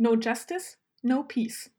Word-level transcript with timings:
No 0.00 0.14
Justice, 0.14 0.76
No 1.02 1.24
Peace. 1.24 1.74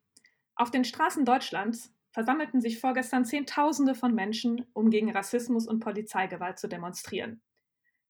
Auf 0.56 0.72
den 0.72 0.84
Straßen 0.84 1.24
Deutschlands 1.24 1.94
versammelten 2.12 2.60
sich 2.60 2.78
vorgestern 2.78 3.24
Zehntausende 3.24 3.96
von 3.96 4.14
Menschen, 4.14 4.66
um 4.74 4.90
gegen 4.90 5.10
Rassismus 5.10 5.66
und 5.66 5.80
Polizeigewalt 5.80 6.60
zu 6.60 6.68
demonstrieren. 6.68 7.42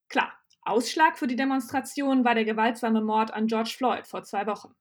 Klar, 0.07 0.33
Ausschlag 0.63 1.19
für 1.19 1.27
die 1.27 1.35
Demonstration 1.35 2.25
war 2.25 2.33
der 2.33 2.45
gewaltsame 2.45 3.01
Mord 3.01 3.31
an 3.31 3.45
George 3.45 3.75
Floyd 3.77 4.07
vor 4.07 4.23
zwei 4.23 4.47
Wochen. 4.47 4.73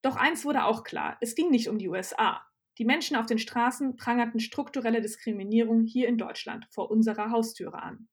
Doch 0.00 0.16
eins 0.16 0.46
wurde 0.46 0.64
auch 0.64 0.84
klar, 0.84 1.18
es 1.20 1.34
ging 1.34 1.50
nicht 1.50 1.68
um 1.68 1.76
die 1.76 1.90
USA. 1.90 2.42
Die 2.78 2.86
Menschen 2.86 3.18
auf 3.18 3.26
den 3.26 3.38
Straßen 3.38 3.96
prangerten 3.96 4.40
strukturelle 4.40 5.02
Diskriminierung 5.02 5.84
hier 5.84 6.08
in 6.08 6.16
Deutschland 6.16 6.66
vor 6.70 6.90
unserer 6.90 7.30
Haustüre 7.30 7.82
an. 7.82 8.08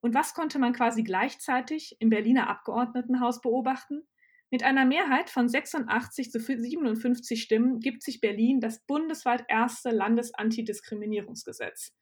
Und 0.00 0.14
was 0.14 0.32
konnte 0.32 0.58
man 0.58 0.72
quasi 0.72 1.02
gleichzeitig 1.02 1.96
im 1.98 2.08
Berliner 2.08 2.48
Abgeordnetenhaus 2.48 3.42
beobachten? 3.42 4.08
Mit 4.54 4.62
einer 4.62 4.84
Mehrheit 4.84 5.30
von 5.30 5.48
86 5.48 6.30
zu 6.30 6.38
57 6.38 7.42
Stimmen 7.42 7.80
gibt 7.80 8.04
sich 8.04 8.20
Berlin 8.20 8.60
das 8.60 8.86
bundesweit 8.86 9.44
erste 9.48 9.90
Landesantidiskriminierungsgesetz. 9.90 11.92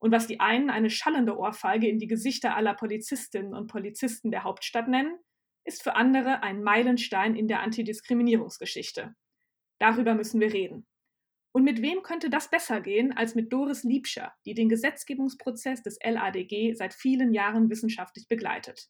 Und 0.00 0.10
was 0.10 0.26
die 0.26 0.40
einen 0.40 0.68
eine 0.68 0.90
schallende 0.90 1.38
Ohrfeige 1.38 1.86
in 1.86 2.00
die 2.00 2.08
Gesichter 2.08 2.56
aller 2.56 2.74
Polizistinnen 2.74 3.54
und 3.54 3.68
Polizisten 3.68 4.32
der 4.32 4.42
Hauptstadt 4.42 4.88
nennen, 4.88 5.16
ist 5.64 5.84
für 5.84 5.94
andere 5.94 6.42
ein 6.42 6.64
Meilenstein 6.64 7.36
in 7.36 7.46
der 7.46 7.60
Antidiskriminierungsgeschichte. 7.60 9.14
Darüber 9.78 10.16
müssen 10.16 10.40
wir 10.40 10.52
reden. 10.52 10.88
Und 11.52 11.62
mit 11.62 11.82
wem 11.82 12.02
könnte 12.02 12.30
das 12.30 12.50
besser 12.50 12.80
gehen 12.80 13.12
als 13.12 13.36
mit 13.36 13.52
Doris 13.52 13.84
Liebscher, 13.84 14.34
die 14.44 14.54
den 14.54 14.68
Gesetzgebungsprozess 14.68 15.84
des 15.84 16.00
LADG 16.02 16.74
seit 16.74 16.94
vielen 16.94 17.32
Jahren 17.32 17.70
wissenschaftlich 17.70 18.26
begleitet. 18.26 18.88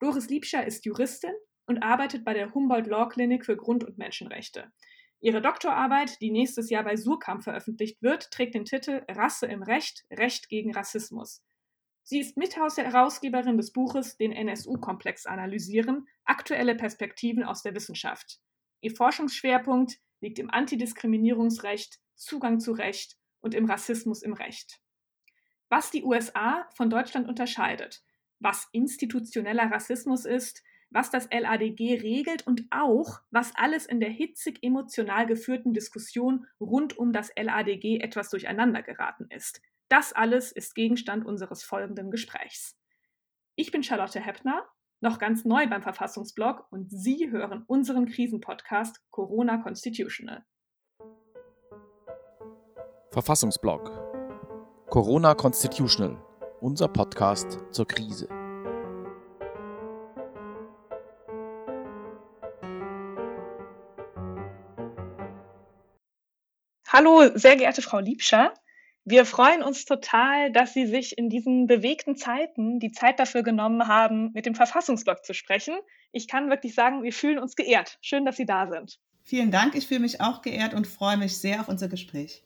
Doris 0.00 0.30
Liebscher 0.30 0.66
ist 0.66 0.86
Juristin 0.86 1.34
und 1.66 1.82
arbeitet 1.82 2.24
bei 2.24 2.34
der 2.34 2.54
Humboldt 2.54 2.86
Law 2.86 3.08
Clinic 3.08 3.44
für 3.44 3.56
Grund- 3.56 3.84
und 3.84 3.98
Menschenrechte. 3.98 4.72
Ihre 5.20 5.40
Doktorarbeit, 5.40 6.20
die 6.20 6.30
nächstes 6.30 6.70
Jahr 6.70 6.84
bei 6.84 6.96
Surkamp 6.96 7.42
veröffentlicht 7.42 8.02
wird, 8.02 8.30
trägt 8.30 8.54
den 8.54 8.64
Titel 8.64 9.02
Rasse 9.08 9.46
im 9.46 9.62
Recht, 9.62 10.04
Recht 10.10 10.48
gegen 10.48 10.74
Rassismus. 10.74 11.42
Sie 12.02 12.20
ist 12.20 12.36
Mitherausgeberin 12.36 13.56
des 13.56 13.72
Buches 13.72 14.16
Den 14.16 14.30
NSU-Komplex 14.30 15.26
analysieren, 15.26 16.06
aktuelle 16.24 16.76
Perspektiven 16.76 17.42
aus 17.42 17.62
der 17.62 17.74
Wissenschaft. 17.74 18.38
Ihr 18.80 18.94
Forschungsschwerpunkt 18.94 19.98
liegt 20.20 20.38
im 20.38 20.50
Antidiskriminierungsrecht, 20.50 21.98
Zugang 22.14 22.60
zu 22.60 22.72
Recht 22.72 23.16
und 23.40 23.54
im 23.54 23.64
Rassismus 23.64 24.22
im 24.22 24.34
Recht. 24.34 24.80
Was 25.68 25.90
die 25.90 26.04
USA 26.04 26.68
von 26.74 26.90
Deutschland 26.90 27.28
unterscheidet, 27.28 28.04
was 28.38 28.68
institutioneller 28.72 29.70
Rassismus 29.70 30.24
ist, 30.24 30.62
was 30.90 31.10
das 31.10 31.28
LADG 31.30 32.00
regelt 32.00 32.46
und 32.46 32.64
auch, 32.70 33.20
was 33.30 33.52
alles 33.56 33.86
in 33.86 34.00
der 34.00 34.10
hitzig 34.10 34.62
emotional 34.62 35.26
geführten 35.26 35.72
Diskussion 35.72 36.46
rund 36.60 36.96
um 36.96 37.12
das 37.12 37.30
LADG 37.36 38.00
etwas 38.00 38.30
durcheinander 38.30 38.82
geraten 38.82 39.26
ist. 39.30 39.60
Das 39.88 40.12
alles 40.12 40.52
ist 40.52 40.74
Gegenstand 40.74 41.24
unseres 41.24 41.62
folgenden 41.62 42.10
Gesprächs. 42.10 42.76
Ich 43.54 43.70
bin 43.70 43.82
Charlotte 43.82 44.20
Heppner, 44.20 44.66
noch 45.00 45.18
ganz 45.18 45.44
neu 45.44 45.66
beim 45.66 45.82
Verfassungsblog 45.82 46.66
und 46.70 46.90
Sie 46.90 47.30
hören 47.30 47.64
unseren 47.66 48.06
Krisenpodcast 48.06 49.00
Corona 49.10 49.58
Constitutional. 49.58 50.44
Verfassungsblog 53.10 53.90
Corona 54.90 55.34
Constitutional, 55.34 56.22
unser 56.60 56.88
Podcast 56.88 57.60
zur 57.70 57.86
Krise. 57.86 58.28
Hallo, 66.98 67.28
sehr 67.34 67.56
geehrte 67.56 67.82
Frau 67.82 67.98
Liebscher. 67.98 68.54
Wir 69.04 69.26
freuen 69.26 69.62
uns 69.62 69.84
total, 69.84 70.50
dass 70.50 70.72
Sie 70.72 70.86
sich 70.86 71.18
in 71.18 71.28
diesen 71.28 71.66
bewegten 71.66 72.16
Zeiten 72.16 72.80
die 72.80 72.90
Zeit 72.90 73.20
dafür 73.20 73.42
genommen 73.42 73.86
haben, 73.86 74.30
mit 74.32 74.46
dem 74.46 74.54
Verfassungsblog 74.54 75.22
zu 75.22 75.34
sprechen. 75.34 75.74
Ich 76.12 76.26
kann 76.26 76.48
wirklich 76.48 76.74
sagen, 76.74 77.02
wir 77.02 77.12
fühlen 77.12 77.38
uns 77.38 77.54
geehrt. 77.54 77.98
Schön, 78.00 78.24
dass 78.24 78.38
Sie 78.38 78.46
da 78.46 78.66
sind. 78.66 78.98
Vielen 79.24 79.50
Dank. 79.50 79.74
Ich 79.74 79.88
fühle 79.88 80.00
mich 80.00 80.22
auch 80.22 80.40
geehrt 80.40 80.72
und 80.72 80.86
freue 80.86 81.18
mich 81.18 81.36
sehr 81.36 81.60
auf 81.60 81.68
unser 81.68 81.88
Gespräch. 81.88 82.42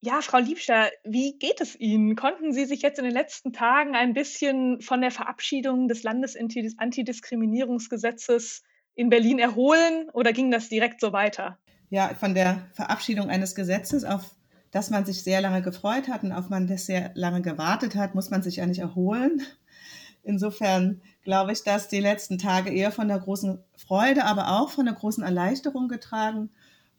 Ja, 0.00 0.22
Frau 0.22 0.38
Liebscher, 0.38 0.90
wie 1.04 1.38
geht 1.38 1.60
es 1.60 1.78
Ihnen? 1.78 2.16
Konnten 2.16 2.52
Sie 2.52 2.64
sich 2.64 2.82
jetzt 2.82 2.98
in 2.98 3.04
den 3.04 3.14
letzten 3.14 3.52
Tagen 3.52 3.94
ein 3.94 4.12
bisschen 4.12 4.80
von 4.80 5.02
der 5.02 5.12
Verabschiedung 5.12 5.86
des 5.86 6.02
Landesantidiskriminierungsgesetzes 6.02 8.64
in 8.96 9.08
Berlin 9.08 9.38
erholen 9.38 10.10
oder 10.12 10.32
ging 10.32 10.50
das 10.50 10.68
direkt 10.68 11.00
so 11.00 11.12
weiter? 11.12 11.60
Ja, 11.94 12.12
von 12.12 12.34
der 12.34 12.66
Verabschiedung 12.72 13.30
eines 13.30 13.54
Gesetzes, 13.54 14.02
auf 14.02 14.34
das 14.72 14.90
man 14.90 15.06
sich 15.06 15.22
sehr 15.22 15.40
lange 15.40 15.62
gefreut 15.62 16.08
hat 16.08 16.24
und 16.24 16.32
auf 16.32 16.48
man 16.48 16.66
das 16.66 16.86
sehr 16.86 17.12
lange 17.14 17.40
gewartet 17.40 17.94
hat, 17.94 18.16
muss 18.16 18.30
man 18.30 18.42
sich 18.42 18.56
ja 18.56 18.66
nicht 18.66 18.80
erholen. 18.80 19.42
Insofern 20.24 21.00
glaube 21.22 21.52
ich, 21.52 21.62
dass 21.62 21.86
die 21.86 22.00
letzten 22.00 22.36
Tage 22.36 22.72
eher 22.72 22.90
von 22.90 23.06
der 23.06 23.20
großen 23.20 23.60
Freude, 23.76 24.24
aber 24.24 24.58
auch 24.58 24.70
von 24.70 24.86
der 24.86 24.94
großen 24.96 25.22
Erleichterung 25.22 25.86
getragen 25.86 26.50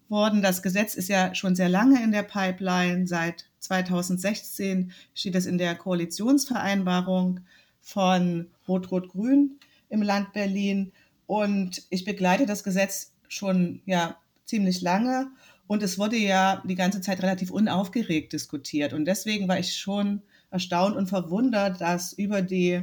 wurden. 0.07 0.41
Das 0.41 0.61
Gesetz 0.61 0.95
ist 0.95 1.09
ja 1.09 1.35
schon 1.35 1.57
sehr 1.57 1.67
lange 1.67 2.01
in 2.01 2.13
der 2.13 2.23
Pipeline. 2.23 3.05
Seit 3.05 3.49
2016 3.59 4.93
steht 5.13 5.35
es 5.35 5.45
in 5.45 5.57
der 5.57 5.75
Koalitionsvereinbarung 5.75 7.41
von 7.81 8.47
Rot-Rot-Grün 8.65 9.59
im 9.89 10.01
Land 10.01 10.31
Berlin. 10.31 10.93
Und 11.27 11.83
ich 11.89 12.05
begleite 12.05 12.45
das 12.45 12.63
Gesetz 12.63 13.11
schon 13.27 13.81
ja 13.85 14.15
ziemlich 14.45 14.81
lange 14.81 15.31
und 15.67 15.81
es 15.81 15.97
wurde 15.97 16.17
ja 16.17 16.61
die 16.65 16.75
ganze 16.75 17.01
Zeit 17.01 17.21
relativ 17.23 17.51
unaufgeregt 17.51 18.33
diskutiert. 18.33 18.93
Und 18.93 19.05
deswegen 19.05 19.47
war 19.47 19.59
ich 19.59 19.75
schon 19.75 20.21
erstaunt 20.51 20.95
und 20.95 21.07
verwundert, 21.07 21.81
dass 21.81 22.13
über 22.13 22.41
die 22.41 22.81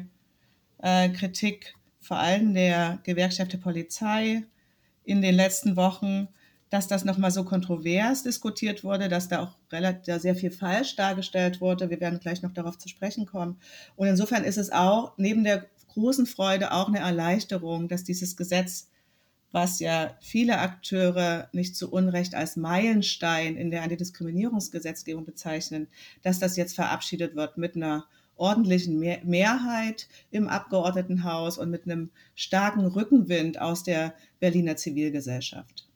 äh, 0.79 1.09
Kritik 1.11 1.75
vor 2.01 2.19
allem 2.19 2.55
der 2.55 2.99
Gewerkschaft 3.05 3.53
der 3.53 3.59
Polizei 3.59 4.45
in 5.05 5.23
den 5.23 5.35
letzten 5.35 5.77
Wochen, 5.77 6.29
dass 6.71 6.89
das 6.89 7.05
nochmal 7.05 7.31
so 7.31 7.45
kontrovers 7.45 8.25
diskutiert 8.25 8.83
wurde, 8.83 9.09
dass 9.09 9.29
da 9.29 9.43
auch 9.43 9.57
relativ 9.71 10.21
sehr 10.21 10.35
viel 10.35 10.51
falsch 10.51 10.97
dargestellt 10.97 11.61
wurde. 11.61 11.91
Wir 11.91 12.01
werden 12.01 12.19
gleich 12.19 12.43
noch 12.43 12.53
darauf 12.53 12.79
zu 12.79 12.89
sprechen 12.89 13.27
kommen. 13.27 13.59
Und 13.95 14.09
insofern 14.09 14.43
ist 14.43 14.57
es 14.59 14.73
auch 14.73 15.13
neben 15.19 15.45
der 15.45 15.67
großen 15.89 16.27
Freude 16.27 16.73
auch 16.73 16.89
eine 16.89 16.99
Erleichterung, 16.99 17.89
dass 17.89 18.05
dieses 18.05 18.37
Gesetz 18.37 18.89
was 19.53 19.79
ja 19.79 20.17
viele 20.21 20.59
Akteure 20.59 21.49
nicht 21.53 21.77
zu 21.77 21.93
Unrecht 21.93 22.35
als 22.35 22.57
Meilenstein 22.57 23.57
in 23.57 23.71
der 23.71 23.83
Antidiskriminierungsgesetzgebung 23.83 25.25
bezeichnen, 25.25 25.89
dass 26.23 26.39
das 26.39 26.57
jetzt 26.57 26.75
verabschiedet 26.75 27.37
wird 27.37 27.59
mit 27.59 27.77
einer 27.77 28.07
ordentlichen 28.37 28.99
Mehrheit 28.99 30.09
im 30.31 30.49
Abgeordnetenhaus 30.49 31.59
und 31.59 31.71
mit 31.71 31.85
einem 31.85 32.11
starken 32.35 32.87
Rückenwind 32.87 33.61
aus 33.61 33.85
der 33.85 34.15
Berliner 34.41 34.77
Zivilgesellschaft. 34.77 35.89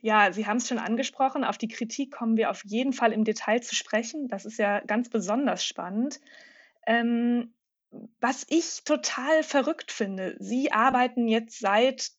Ja, 0.00 0.32
Sie 0.32 0.46
haben 0.46 0.58
es 0.58 0.68
schon 0.68 0.78
angesprochen. 0.78 1.44
Auf 1.44 1.58
die 1.58 1.68
Kritik 1.68 2.12
kommen 2.12 2.36
wir 2.36 2.50
auf 2.50 2.62
jeden 2.64 2.92
Fall 2.92 3.12
im 3.12 3.24
Detail 3.24 3.62
zu 3.62 3.74
sprechen. 3.74 4.28
Das 4.28 4.44
ist 4.44 4.58
ja 4.58 4.80
ganz 4.80 5.08
besonders 5.08 5.64
spannend. 5.64 6.20
Ähm, 6.86 7.52
was 8.20 8.46
ich 8.48 8.82
total 8.84 9.42
verrückt 9.42 9.90
finde, 9.90 10.36
Sie 10.38 10.70
arbeiten 10.70 11.26
jetzt 11.26 11.58
seit 11.58 12.10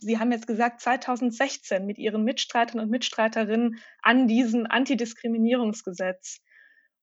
Sie 0.00 0.18
haben 0.18 0.32
jetzt 0.32 0.46
gesagt, 0.46 0.80
2016 0.80 1.84
mit 1.84 1.98
Ihren 1.98 2.24
Mitstreitern 2.24 2.80
und 2.80 2.90
Mitstreiterinnen 2.90 3.78
an 4.02 4.26
diesem 4.26 4.66
Antidiskriminierungsgesetz 4.66 6.40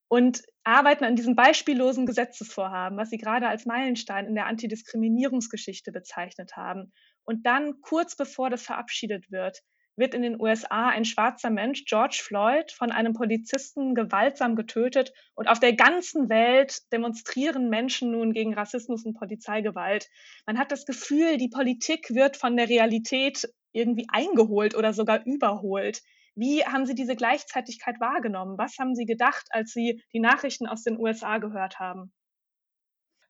und 0.07 0.44
arbeiten 0.63 1.03
an 1.03 1.16
diesem 1.16 1.35
beispiellosen 1.35 2.05
Gesetzesvorhaben, 2.05 2.97
was 2.97 3.09
Sie 3.09 3.17
gerade 3.17 3.47
als 3.47 3.66
Meilenstein 3.66 4.28
in 4.28 4.35
der 4.35 4.45
Antidiskriminierungsgeschichte 4.45 5.91
bezeichnet 5.91 6.55
haben. 6.55 6.94
Und 7.23 7.45
dann, 7.45 7.81
kurz 7.81 8.16
bevor 8.16 8.50
das 8.50 8.63
verabschiedet 8.63 9.31
wird, 9.31 9.61
wird 9.97 10.14
in 10.14 10.22
den 10.22 10.40
USA 10.40 10.90
ein 10.90 11.06
schwarzer 11.06 11.50
Mensch, 11.50 11.86
George 11.86 12.20
Floyd, 12.22 12.72
von 12.72 12.92
einem 12.92 13.14
Polizisten 13.14 13.96
gewaltsam 13.96 14.56
getötet. 14.56 15.14
Und 15.36 15.47
auf 15.47 15.59
der 15.59 15.74
ganzen 15.74 16.30
Welt 16.30 16.92
demonstrieren 16.92 17.70
Menschen 17.70 18.12
nun 18.12 18.34
gegen 18.34 18.53
Rassismus 18.53 19.06
und 19.06 19.18
Polizeigewalt. 19.18 20.09
Man 20.46 20.58
hat 20.58 20.72
das 20.72 20.86
Gefühl, 20.86 21.38
die 21.38 21.50
Politik 21.50 22.09
wird 22.09 22.38
von 22.38 22.58
der 22.58 22.70
Realität 22.70 23.47
irgendwie 23.72 24.08
eingeholt 24.12 24.76
oder 24.76 24.94
sogar 24.94 25.26
überholt. 25.26 26.02
Wie 26.36 26.66
haben 26.66 26.86
Sie 26.86 26.96
diese 26.96 27.16
Gleichzeitigkeit 27.16 28.00
wahrgenommen? 28.00 28.58
Was 28.58 28.78
haben 28.78 28.96
Sie 28.96 29.06
gedacht, 29.06 29.47
als 29.52 29.72
Sie 29.72 30.03
die 30.12 30.20
Nachrichten 30.20 30.68
aus 30.68 30.84
den 30.84 31.00
USA 31.00 31.38
gehört 31.38 31.80
haben? 31.80 32.12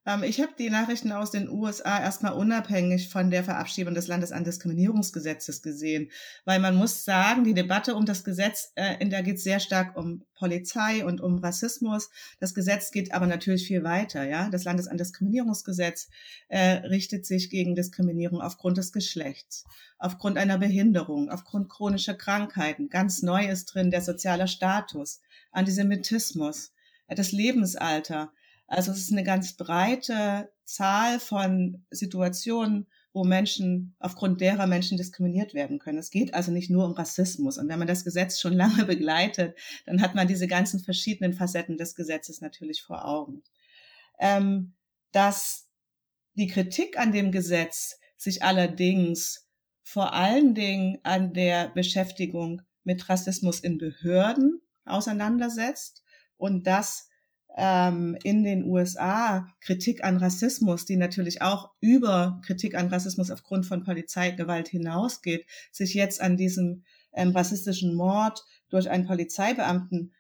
Ähm, 0.06 0.24
ich 0.24 0.40
habe 0.40 0.54
die 0.58 0.70
Nachrichten 0.70 1.12
aus 1.12 1.32
den 1.32 1.50
USA 1.50 2.00
erstmal 2.00 2.34
unabhängig 2.34 3.10
von 3.10 3.32
der 3.32 3.44
Verabschiedung 3.44 3.96
des 3.96 4.08
Landesantidiskriminierungsgesetzes 4.08 5.62
gesehen, 5.62 6.12
weil 6.46 6.60
man 6.60 6.76
muss 6.76 7.04
sagen, 7.04 7.44
die 7.44 7.54
Debatte 7.54 7.96
um 7.96 8.06
das 8.06 8.24
Gesetz, 8.24 8.72
äh, 8.76 8.96
in 9.00 9.10
der 9.10 9.24
geht 9.24 9.40
sehr 9.40 9.60
stark 9.60 9.98
um 9.98 10.24
Polizei 10.36 11.06
und 11.06 11.22
um 11.22 11.40
Rassismus. 11.40 12.10
Das 12.40 12.54
Gesetz 12.54 12.92
geht 12.92 13.14
aber 13.14 13.26
natürlich 13.26 13.66
viel 13.66 13.84
weiter. 13.84 14.24
Ja, 14.24 14.50
das 14.50 14.64
Landesantidiskriminierungsgesetz 14.64 16.10
äh, 16.50 16.86
richtet 16.88 17.26
sich 17.26 17.50
gegen 17.50 17.76
Diskriminierung 17.76 18.42
aufgrund 18.42 18.78
des 18.78 18.92
Geschlechts, 18.92 19.66
aufgrund 19.98 20.38
einer 20.38 20.58
Behinderung, 20.58 21.30
aufgrund 21.30 21.70
chronischer 21.70 22.14
Krankheiten. 22.14 22.90
Ganz 22.90 23.22
neu 23.22 23.48
ist 23.48 23.66
drin 23.66 23.92
der 23.92 24.02
soziale 24.02 24.48
Status, 24.48 25.22
Antisemitismus, 25.52 26.74
das 27.08 27.32
Lebensalter. 27.32 28.32
Also 28.68 28.92
es 28.92 29.00
ist 29.00 29.12
eine 29.12 29.24
ganz 29.24 29.56
breite 29.56 30.52
Zahl 30.64 31.20
von 31.20 31.86
Situationen, 31.92 32.88
wo 33.14 33.24
Menschen, 33.24 33.96
aufgrund 34.00 34.42
derer 34.42 34.68
Menschen 34.68 34.98
diskriminiert 34.98 35.54
werden 35.54 35.80
können. 35.80 36.00
Es 36.00 36.10
geht 36.10 36.34
also 36.34 36.52
nicht 36.52 36.70
nur 36.70 36.86
um 36.86 36.94
Rassismus. 36.94 37.58
Und 37.58 37.70
wenn 37.70 37.80
man 37.80 37.88
das 37.88 38.04
Gesetz 38.04 38.40
schon 38.40 38.54
lange 38.58 38.86
begleitet, 38.86 39.58
dann 39.86 40.02
hat 40.02 40.16
man 40.16 40.28
diese 40.28 40.48
ganzen 40.48 40.80
verschiedenen 40.80 41.34
Facetten 41.34 41.78
des 41.78 41.96
Gesetzes 41.96 42.42
natürlich 42.42 42.82
vor 42.82 43.06
Augen. 43.06 43.44
Ähm, 44.20 44.74
dass 45.12 45.70
die 46.34 46.48
Kritik 46.48 47.00
an 47.00 47.12
dem 47.12 47.32
Gesetz 47.32 48.00
sich 48.18 48.44
allerdings 48.44 49.48
vor 49.82 50.14
allen 50.14 50.56
Dingen 50.56 51.00
an 51.04 51.34
der 51.34 51.70
Beschäftigung 51.70 52.62
mit 52.84 53.08
Rassismus 53.08 53.60
in 53.60 53.78
Behörden 53.78 54.62
auseinandersetzt 54.84 56.04
und 56.38 56.68
dass 56.68 57.08
ähm, 57.56 58.18
in 58.24 58.44
den 58.44 58.66
USA 58.66 59.48
Kritik 59.62 60.04
an 60.04 60.18
Rassismus, 60.18 60.86
die 60.86 60.98
natürlich 60.98 61.42
auch 61.42 61.72
über 61.80 62.42
Kritik 62.46 62.76
an 62.76 62.88
Rassismus 62.88 63.32
aufgrund 63.32 63.66
von 63.66 63.84
Polizeigewalt 63.84 64.68
hinausgeht, 64.68 65.46
sich 65.72 65.94
jetzt 65.94 66.22
an 66.22 66.38
diesem 66.38 66.84
ähm, 67.14 67.32
rassistischen 67.32 67.96
Mord 67.96 68.44
durch 68.70 68.90
einen 68.90 69.08
Polizeibeamten 69.08 70.14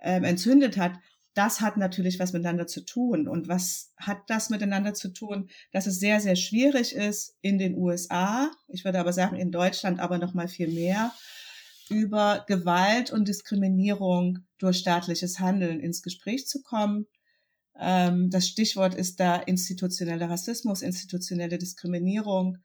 ähm, 0.00 0.24
entzündet 0.24 0.78
hat, 0.78 0.92
das 1.34 1.60
hat 1.60 1.76
natürlich 1.76 2.18
was 2.18 2.32
miteinander 2.32 2.66
zu 2.66 2.80
tun. 2.84 3.28
Und 3.28 3.46
was 3.46 3.92
hat 3.96 4.18
das 4.26 4.50
miteinander 4.50 4.92
zu 4.94 5.10
tun? 5.10 5.50
Dass 5.70 5.86
es 5.86 6.00
sehr, 6.00 6.20
sehr 6.20 6.34
schwierig 6.34 6.94
ist 6.94 7.36
in 7.42 7.58
den 7.58 7.76
USA, 7.76 8.50
ich 8.66 8.84
würde 8.84 8.98
aber 8.98 9.12
sagen 9.12 9.36
in 9.36 9.52
Deutschland 9.52 10.00
aber 10.00 10.18
noch 10.18 10.34
mal 10.34 10.48
viel 10.48 10.68
mehr, 10.68 11.12
über 11.90 12.44
Gewalt 12.46 13.10
und 13.10 13.28
Diskriminierung 13.28 14.40
durch 14.58 14.78
staatliches 14.78 15.38
Handeln 15.38 15.80
ins 15.80 16.02
Gespräch 16.02 16.46
zu 16.46 16.62
kommen. 16.62 17.06
Ähm, 17.78 18.30
das 18.30 18.48
Stichwort 18.48 18.94
ist 18.94 19.20
da 19.20 19.36
institutioneller 19.36 20.30
Rassismus, 20.30 20.82
institutionelle 20.82 21.58
Diskriminierung. 21.58 22.58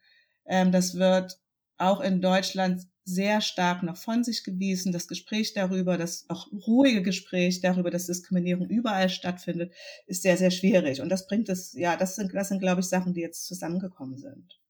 Ähm, 0.45 0.71
das 0.71 0.95
wird 0.95 1.39
auch 1.77 2.01
in 2.01 2.21
Deutschland 2.21 2.83
sehr 3.05 3.41
stark 3.41 3.83
noch 3.83 3.97
von 3.97 4.23
sich 4.23 4.43
gewiesen. 4.43 4.93
Das 4.93 5.07
Gespräch 5.07 5.53
darüber, 5.53 5.97
das 5.97 6.25
auch 6.29 6.47
ruhige 6.51 7.03
Gespräch 7.03 7.59
darüber, 7.61 7.91
dass 7.91 8.07
Diskriminierung 8.07 8.67
überall 8.69 9.09
stattfindet, 9.09 9.73
ist 10.07 10.23
sehr, 10.23 10.37
sehr 10.37 10.51
schwierig. 10.51 11.01
Und 11.01 11.09
das 11.09 11.27
bringt 11.27 11.49
es, 11.49 11.73
ja, 11.73 11.97
das 11.97 12.15
sind, 12.15 12.33
das 12.33 12.47
sind, 12.47 12.59
glaube 12.59 12.81
ich, 12.81 12.87
Sachen, 12.87 13.13
die 13.13 13.21
jetzt 13.21 13.45
zusammengekommen 13.45 14.17
sind. 14.17 14.62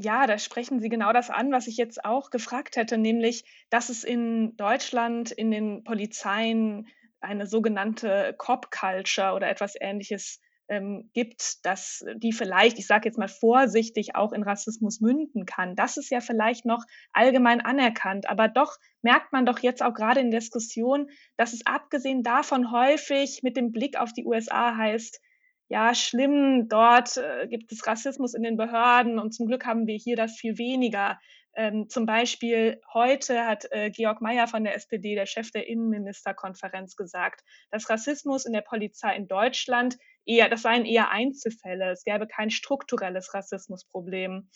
Ja, 0.00 0.28
da 0.28 0.38
sprechen 0.38 0.78
Sie 0.78 0.88
genau 0.88 1.12
das 1.12 1.28
an, 1.28 1.50
was 1.50 1.66
ich 1.66 1.76
jetzt 1.76 2.04
auch 2.04 2.30
gefragt 2.30 2.76
hätte, 2.76 2.98
nämlich, 2.98 3.42
dass 3.68 3.88
es 3.88 4.04
in 4.04 4.56
Deutschland 4.56 5.32
in 5.32 5.50
den 5.50 5.82
Polizeien 5.82 6.86
eine 7.20 7.48
sogenannte 7.48 8.32
Cop-Culture 8.38 9.32
oder 9.32 9.48
etwas 9.48 9.74
Ähnliches 9.80 10.38
ähm, 10.68 11.10
gibt, 11.14 11.66
dass 11.66 12.04
die 12.14 12.32
vielleicht, 12.32 12.78
ich 12.78 12.86
sage 12.86 13.08
jetzt 13.08 13.18
mal 13.18 13.26
vorsichtig, 13.26 14.14
auch 14.14 14.32
in 14.32 14.44
Rassismus 14.44 15.00
münden 15.00 15.46
kann. 15.46 15.74
Das 15.74 15.96
ist 15.96 16.12
ja 16.12 16.20
vielleicht 16.20 16.64
noch 16.64 16.84
allgemein 17.12 17.60
anerkannt, 17.60 18.30
aber 18.30 18.46
doch 18.46 18.76
merkt 19.02 19.32
man 19.32 19.46
doch 19.46 19.58
jetzt 19.58 19.82
auch 19.82 19.94
gerade 19.94 20.20
in 20.20 20.30
Diskussion, 20.30 21.08
dass 21.36 21.54
es 21.54 21.66
abgesehen 21.66 22.22
davon 22.22 22.70
häufig 22.70 23.40
mit 23.42 23.56
dem 23.56 23.72
Blick 23.72 23.98
auf 23.98 24.12
die 24.12 24.24
USA 24.24 24.76
heißt, 24.76 25.20
ja, 25.68 25.94
schlimm, 25.94 26.68
dort 26.68 27.18
äh, 27.18 27.46
gibt 27.46 27.70
es 27.72 27.86
Rassismus 27.86 28.34
in 28.34 28.42
den 28.42 28.56
Behörden 28.56 29.18
und 29.18 29.32
zum 29.32 29.46
Glück 29.46 29.66
haben 29.66 29.86
wir 29.86 29.96
hier 29.96 30.16
das 30.16 30.36
viel 30.36 30.56
weniger. 30.56 31.18
Ähm, 31.54 31.88
zum 31.88 32.06
Beispiel 32.06 32.80
heute 32.94 33.44
hat 33.44 33.66
äh, 33.70 33.90
Georg 33.90 34.20
Mayer 34.20 34.46
von 34.46 34.64
der 34.64 34.74
SPD, 34.74 35.14
der 35.14 35.26
Chef 35.26 35.50
der 35.50 35.68
Innenministerkonferenz, 35.68 36.96
gesagt, 36.96 37.42
dass 37.70 37.90
Rassismus 37.90 38.46
in 38.46 38.52
der 38.52 38.62
Polizei 38.62 39.14
in 39.14 39.28
Deutschland 39.28 39.98
eher, 40.24 40.48
das 40.48 40.62
seien 40.62 40.86
eher 40.86 41.10
Einzelfälle. 41.10 41.90
Es 41.90 42.04
gäbe 42.04 42.26
kein 42.26 42.50
strukturelles 42.50 43.34
Rassismusproblem. 43.34 44.48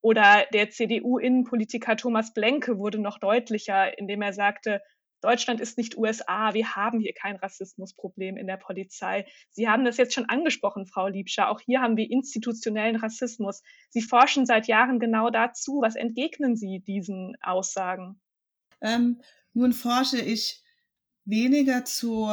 Oder 0.00 0.46
der 0.52 0.70
CDU-Innenpolitiker 0.70 1.96
Thomas 1.96 2.32
Blenke 2.32 2.78
wurde 2.78 2.98
noch 2.98 3.18
deutlicher, 3.18 3.98
indem 3.98 4.22
er 4.22 4.32
sagte, 4.32 4.80
Deutschland 5.20 5.60
ist 5.60 5.78
nicht 5.78 5.96
USA. 5.96 6.54
Wir 6.54 6.76
haben 6.76 7.00
hier 7.00 7.12
kein 7.12 7.36
Rassismusproblem 7.36 8.36
in 8.36 8.46
der 8.46 8.56
Polizei. 8.56 9.26
Sie 9.50 9.68
haben 9.68 9.84
das 9.84 9.96
jetzt 9.96 10.14
schon 10.14 10.28
angesprochen, 10.28 10.86
Frau 10.86 11.08
Liebscher. 11.08 11.48
Auch 11.50 11.60
hier 11.60 11.80
haben 11.80 11.96
wir 11.96 12.10
institutionellen 12.10 12.96
Rassismus. 12.96 13.62
Sie 13.90 14.02
forschen 14.02 14.46
seit 14.46 14.66
Jahren 14.66 15.00
genau 15.00 15.30
dazu. 15.30 15.80
Was 15.82 15.96
entgegnen 15.96 16.56
Sie 16.56 16.80
diesen 16.80 17.36
Aussagen? 17.40 18.20
Ähm, 18.80 19.20
nun 19.52 19.72
forsche 19.72 20.20
ich 20.20 20.62
weniger 21.24 21.84
zu, 21.84 22.28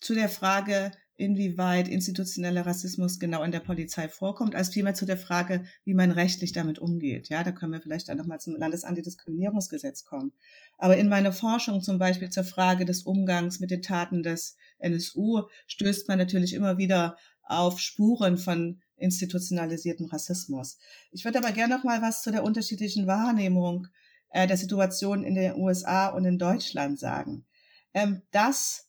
zu 0.00 0.14
der 0.14 0.28
Frage, 0.28 0.92
inwieweit 1.18 1.88
institutioneller 1.88 2.64
Rassismus 2.64 3.18
genau 3.18 3.42
in 3.42 3.50
der 3.50 3.58
Polizei 3.58 4.08
vorkommt, 4.08 4.54
als 4.54 4.68
vielmehr 4.68 4.94
zu 4.94 5.04
der 5.04 5.18
Frage, 5.18 5.64
wie 5.84 5.92
man 5.92 6.12
rechtlich 6.12 6.52
damit 6.52 6.78
umgeht. 6.78 7.28
Ja, 7.28 7.42
da 7.42 7.50
können 7.50 7.72
wir 7.72 7.80
vielleicht 7.80 8.08
dann 8.08 8.18
nochmal 8.18 8.40
zum 8.40 8.54
Landesantidiskriminierungsgesetz 8.54 10.04
kommen. 10.04 10.32
Aber 10.78 10.96
in 10.96 11.08
meiner 11.08 11.32
Forschung 11.32 11.82
zum 11.82 11.98
Beispiel 11.98 12.30
zur 12.30 12.44
Frage 12.44 12.84
des 12.84 13.02
Umgangs 13.02 13.58
mit 13.58 13.72
den 13.72 13.82
Taten 13.82 14.22
des 14.22 14.56
NSU 14.78 15.42
stößt 15.66 16.06
man 16.06 16.18
natürlich 16.18 16.54
immer 16.54 16.78
wieder 16.78 17.16
auf 17.42 17.80
Spuren 17.80 18.38
von 18.38 18.80
institutionalisiertem 18.96 20.06
Rassismus. 20.06 20.78
Ich 21.10 21.24
würde 21.24 21.38
aber 21.38 21.50
gerne 21.50 21.76
noch 21.76 21.82
mal 21.82 22.00
was 22.00 22.22
zu 22.22 22.30
der 22.30 22.44
unterschiedlichen 22.44 23.08
Wahrnehmung 23.08 23.88
äh, 24.30 24.46
der 24.46 24.56
Situation 24.56 25.24
in 25.24 25.34
den 25.34 25.56
USA 25.56 26.08
und 26.08 26.24
in 26.24 26.38
Deutschland 26.38 27.00
sagen. 27.00 27.44
Ähm, 27.92 28.22
dass 28.30 28.88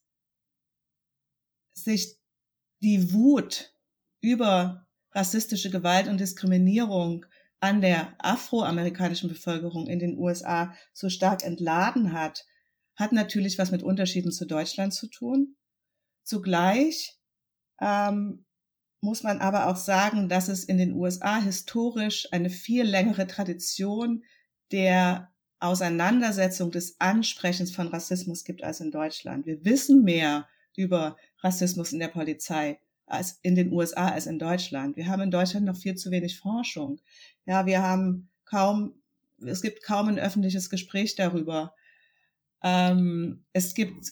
sich 1.74 2.19
die 2.82 3.14
Wut 3.14 3.74
über 4.22 4.88
rassistische 5.12 5.70
Gewalt 5.70 6.08
und 6.08 6.20
Diskriminierung 6.20 7.26
an 7.60 7.82
der 7.82 8.14
afroamerikanischen 8.20 9.30
Bevölkerung 9.30 9.88
in 9.88 10.00
den 10.00 10.18
USA 10.18 10.74
so 10.94 11.10
stark 11.10 11.44
entladen 11.44 12.14
hat, 12.14 12.46
hat 12.96 13.12
natürlich 13.12 13.58
was 13.58 13.72
mit 13.72 13.84
Unterschieden 13.84 14.32
zu 14.32 14.46
Deutschland 14.46 14.94
zu 14.94 15.08
tun. 15.08 15.56
Zugleich 16.24 17.18
ähm, 17.82 18.46
muss 19.02 19.24
man 19.24 19.40
aber 19.40 19.68
auch 19.68 19.78
sagen, 19.78 20.30
dass 20.30 20.48
es 20.48 20.64
in 20.64 20.78
den 20.78 20.94
USA 20.94 21.42
historisch 21.42 22.28
eine 22.32 22.50
viel 22.50 22.84
längere 22.84 23.28
Tradition 23.28 24.24
der 24.72 25.32
Auseinandersetzung 25.60 26.72
des 26.72 27.00
Ansprechens 27.00 27.72
von 27.72 27.88
Rassismus 27.88 28.44
gibt 28.44 28.64
als 28.64 28.80
in 28.80 28.92
Deutschland. 28.92 29.46
Wir 29.46 29.64
wissen 29.66 30.04
mehr 30.04 30.48
über 30.80 31.18
Rassismus 31.40 31.92
in 31.92 32.00
der 32.00 32.08
Polizei 32.08 32.80
als 33.06 33.40
in 33.42 33.56
den 33.56 33.74
USA 33.74 34.10
als 34.10 34.28
in 34.28 34.40
Deutschland. 34.40 34.96
Wir 34.96 35.08
haben 35.08 35.22
in 35.22 35.32
Deutschland 35.32 35.66
noch 35.66 35.76
viel 35.76 35.96
zu 35.96 36.10
wenig 36.10 36.40
Forschung. 36.40 37.02
Ja, 37.46 37.66
wir 37.66 37.82
haben 37.82 38.30
kaum, 38.46 38.94
es 39.46 39.62
gibt 39.62 39.84
kaum 39.84 40.08
ein 40.08 40.20
öffentliches 40.20 40.70
Gespräch 40.70 41.16
darüber. 41.16 41.74
Ähm, 42.64 43.44
es 43.52 43.74
gibt 43.74 44.06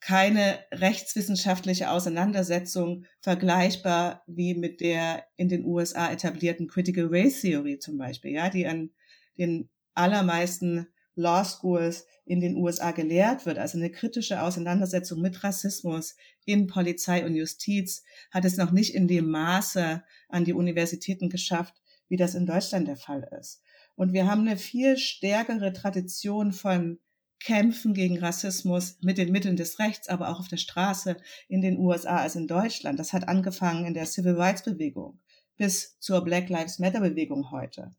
keine 0.00 0.58
rechtswissenschaftliche 0.70 1.90
Auseinandersetzung 1.90 3.06
vergleichbar 3.20 4.22
wie 4.26 4.54
mit 4.54 4.80
der 4.80 5.24
in 5.36 5.48
den 5.48 5.64
USA 5.64 6.12
etablierten 6.12 6.68
Critical 6.68 7.08
Race 7.10 7.40
Theory 7.40 7.78
zum 7.78 7.96
Beispiel, 7.98 8.32
ja, 8.32 8.50
die 8.50 8.66
an 8.66 8.90
den 9.38 9.68
allermeisten 9.94 10.86
Law 11.14 11.44
Schools 11.44 12.06
in 12.24 12.40
den 12.40 12.56
USA 12.56 12.90
gelehrt 12.90 13.46
wird, 13.46 13.58
also 13.58 13.78
eine 13.78 13.90
kritische 13.90 14.42
Auseinandersetzung 14.42 15.20
mit 15.20 15.44
Rassismus 15.44 16.16
in 16.44 16.66
Polizei 16.66 17.24
und 17.24 17.34
Justiz, 17.34 18.02
hat 18.30 18.44
es 18.44 18.56
noch 18.56 18.70
nicht 18.70 18.94
in 18.94 19.08
dem 19.08 19.30
Maße 19.30 20.02
an 20.28 20.44
die 20.44 20.54
Universitäten 20.54 21.28
geschafft, 21.28 21.74
wie 22.08 22.16
das 22.16 22.34
in 22.34 22.46
Deutschland 22.46 22.88
der 22.88 22.96
Fall 22.96 23.28
ist. 23.38 23.62
Und 23.94 24.12
wir 24.12 24.26
haben 24.26 24.42
eine 24.42 24.56
viel 24.56 24.96
stärkere 24.96 25.72
Tradition 25.72 26.52
von 26.52 26.98
Kämpfen 27.40 27.92
gegen 27.92 28.18
Rassismus 28.18 28.96
mit 29.02 29.18
den 29.18 29.30
Mitteln 29.30 29.56
des 29.56 29.78
Rechts, 29.78 30.08
aber 30.08 30.30
auch 30.30 30.40
auf 30.40 30.48
der 30.48 30.56
Straße 30.56 31.16
in 31.48 31.60
den 31.60 31.78
USA 31.78 32.16
als 32.16 32.36
in 32.36 32.46
Deutschland. 32.46 32.98
Das 32.98 33.12
hat 33.12 33.28
angefangen 33.28 33.84
in 33.84 33.94
der 33.94 34.06
Civil 34.06 34.34
Rights 34.34 34.62
Bewegung 34.62 35.20
bis 35.56 35.98
zur 36.00 36.24
Black 36.24 36.48
Lives 36.48 36.78
Matter 36.78 37.00
Bewegung 37.00 37.50
heute. 37.50 37.94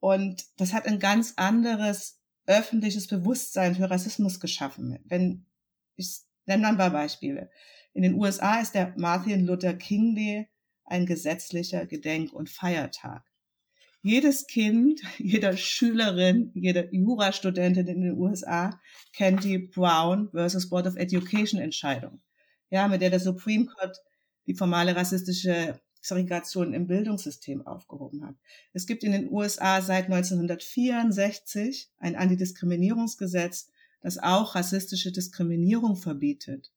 Und 0.00 0.44
das 0.56 0.72
hat 0.72 0.86
ein 0.86 0.98
ganz 0.98 1.34
anderes 1.36 2.20
öffentliches 2.46 3.06
Bewusstsein 3.06 3.74
für 3.74 3.90
Rassismus 3.90 4.40
geschaffen. 4.40 4.98
Wenn 5.04 5.46
ich 5.96 6.22
nenne 6.46 6.68
ein 6.68 6.76
paar 6.76 6.90
Beispiele. 6.90 7.50
In 7.92 8.02
den 8.02 8.14
USA 8.14 8.60
ist 8.60 8.74
der 8.74 8.94
Martin 8.96 9.46
Luther 9.46 9.74
King 9.74 10.14
Day 10.14 10.48
ein 10.84 11.06
gesetzlicher 11.06 11.86
Gedenk- 11.86 12.32
und 12.32 12.50
Feiertag. 12.50 13.22
Jedes 14.02 14.46
Kind, 14.46 15.00
jeder 15.18 15.56
Schülerin, 15.56 16.50
jede 16.54 16.88
Jurastudentin 16.92 17.86
in 17.86 18.00
den 18.00 18.18
USA 18.18 18.80
kennt 19.12 19.44
die 19.44 19.58
Brown 19.58 20.30
versus 20.30 20.68
Board 20.68 20.86
of 20.86 20.96
Education 20.96 21.60
Entscheidung, 21.60 22.20
ja, 22.70 22.88
mit 22.88 23.00
der 23.00 23.10
der 23.10 23.20
Supreme 23.20 23.66
Court 23.66 23.96
die 24.46 24.54
formale 24.54 24.96
rassistische 24.96 25.80
Segregation 26.02 26.74
im 26.74 26.86
Bildungssystem 26.88 27.66
aufgehoben 27.66 28.26
hat. 28.26 28.34
Es 28.72 28.86
gibt 28.86 29.04
in 29.04 29.12
den 29.12 29.30
USA 29.30 29.80
seit 29.80 30.06
1964 30.06 31.90
ein 31.98 32.16
Antidiskriminierungsgesetz, 32.16 33.70
das 34.00 34.18
auch 34.18 34.54
rassistische 34.56 35.12
Diskriminierung 35.12 35.96
verbietet. 35.96 36.72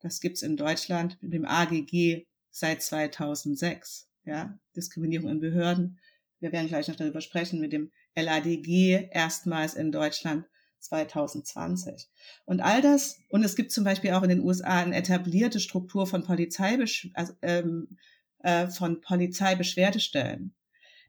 Das 0.00 0.20
gibt's 0.20 0.42
in 0.42 0.56
Deutschland 0.56 1.22
mit 1.22 1.34
dem 1.34 1.44
AGG 1.44 2.26
seit 2.50 2.82
2006. 2.82 4.08
Ja, 4.24 4.58
Diskriminierung 4.74 5.30
in 5.30 5.40
Behörden. 5.40 5.98
Wir 6.40 6.52
werden 6.52 6.68
gleich 6.68 6.88
noch 6.88 6.96
darüber 6.96 7.20
sprechen 7.20 7.60
mit 7.60 7.72
dem 7.72 7.90
LADG 8.16 9.08
erstmals 9.12 9.74
in 9.74 9.92
Deutschland 9.92 10.46
2020. 10.80 12.08
Und 12.46 12.60
all 12.60 12.80
das, 12.80 13.18
und 13.28 13.44
es 13.44 13.56
gibt 13.56 13.72
zum 13.72 13.84
Beispiel 13.84 14.12
auch 14.12 14.22
in 14.22 14.30
den 14.30 14.40
USA 14.40 14.80
eine 14.80 14.96
etablierte 14.96 15.60
Struktur 15.60 16.06
von 16.06 16.24
Polizeibesch 16.24 17.10
also, 17.14 17.34
ähm, 17.42 17.98
äh, 18.42 18.68
von 18.68 19.00
Polizeibeschwerdestellen. 19.00 20.54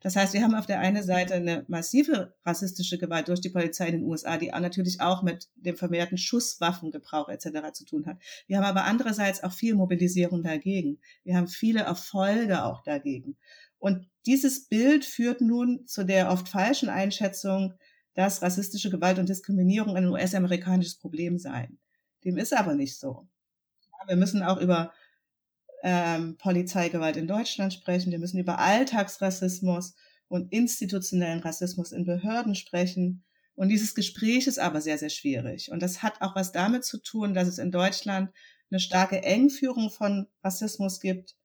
Das 0.01 0.15
heißt, 0.15 0.33
wir 0.33 0.41
haben 0.41 0.55
auf 0.55 0.65
der 0.65 0.79
einen 0.79 1.03
Seite 1.03 1.35
eine 1.35 1.63
massive 1.67 2.33
rassistische 2.43 2.97
Gewalt 2.97 3.27
durch 3.27 3.39
die 3.39 3.49
Polizei 3.49 3.87
in 3.87 3.99
den 3.99 4.03
USA, 4.03 4.37
die 4.37 4.47
natürlich 4.47 4.99
auch 4.99 5.21
mit 5.21 5.47
dem 5.55 5.77
vermehrten 5.77 6.17
Schusswaffengebrauch 6.17 7.29
etc. 7.29 7.71
zu 7.73 7.85
tun 7.85 8.07
hat. 8.07 8.17
Wir 8.47 8.57
haben 8.57 8.65
aber 8.65 8.85
andererseits 8.85 9.43
auch 9.43 9.53
viel 9.53 9.75
Mobilisierung 9.75 10.41
dagegen. 10.41 10.99
Wir 11.23 11.37
haben 11.37 11.47
viele 11.47 11.81
Erfolge 11.81 12.63
auch 12.65 12.81
dagegen. 12.81 13.37
Und 13.77 14.07
dieses 14.25 14.67
Bild 14.67 15.05
führt 15.05 15.39
nun 15.41 15.85
zu 15.85 16.03
der 16.03 16.31
oft 16.31 16.49
falschen 16.49 16.89
Einschätzung, 16.89 17.75
dass 18.15 18.41
rassistische 18.41 18.89
Gewalt 18.89 19.19
und 19.19 19.29
Diskriminierung 19.29 19.95
ein 19.95 20.07
US-amerikanisches 20.07 20.97
Problem 20.97 21.37
seien. 21.37 21.79
Dem 22.23 22.37
ist 22.37 22.53
aber 22.57 22.73
nicht 22.73 22.99
so. 22.99 23.27
Wir 24.07 24.15
müssen 24.15 24.41
auch 24.41 24.59
über 24.59 24.91
ähm, 25.83 26.37
Polizeigewalt 26.37 27.17
in 27.17 27.27
Deutschland 27.27 27.73
sprechen. 27.73 28.11
Wir 28.11 28.19
müssen 28.19 28.39
über 28.39 28.59
Alltagsrassismus 28.59 29.95
und 30.27 30.51
institutionellen 30.51 31.39
Rassismus 31.39 31.91
in 31.91 32.05
Behörden 32.05 32.55
sprechen. 32.55 33.23
Und 33.55 33.69
dieses 33.69 33.95
Gespräch 33.95 34.47
ist 34.47 34.59
aber 34.59 34.81
sehr, 34.81 34.97
sehr 34.97 35.09
schwierig. 35.09 35.71
Und 35.71 35.81
das 35.81 36.01
hat 36.03 36.21
auch 36.21 36.35
was 36.35 36.51
damit 36.51 36.85
zu 36.85 37.01
tun, 37.01 37.33
dass 37.33 37.47
es 37.47 37.57
in 37.57 37.71
Deutschland 37.71 38.31
eine 38.69 38.79
starke 38.79 39.23
Engführung 39.23 39.91
von 39.91 40.27
Rassismus 40.43 40.99
gibt 40.99 41.35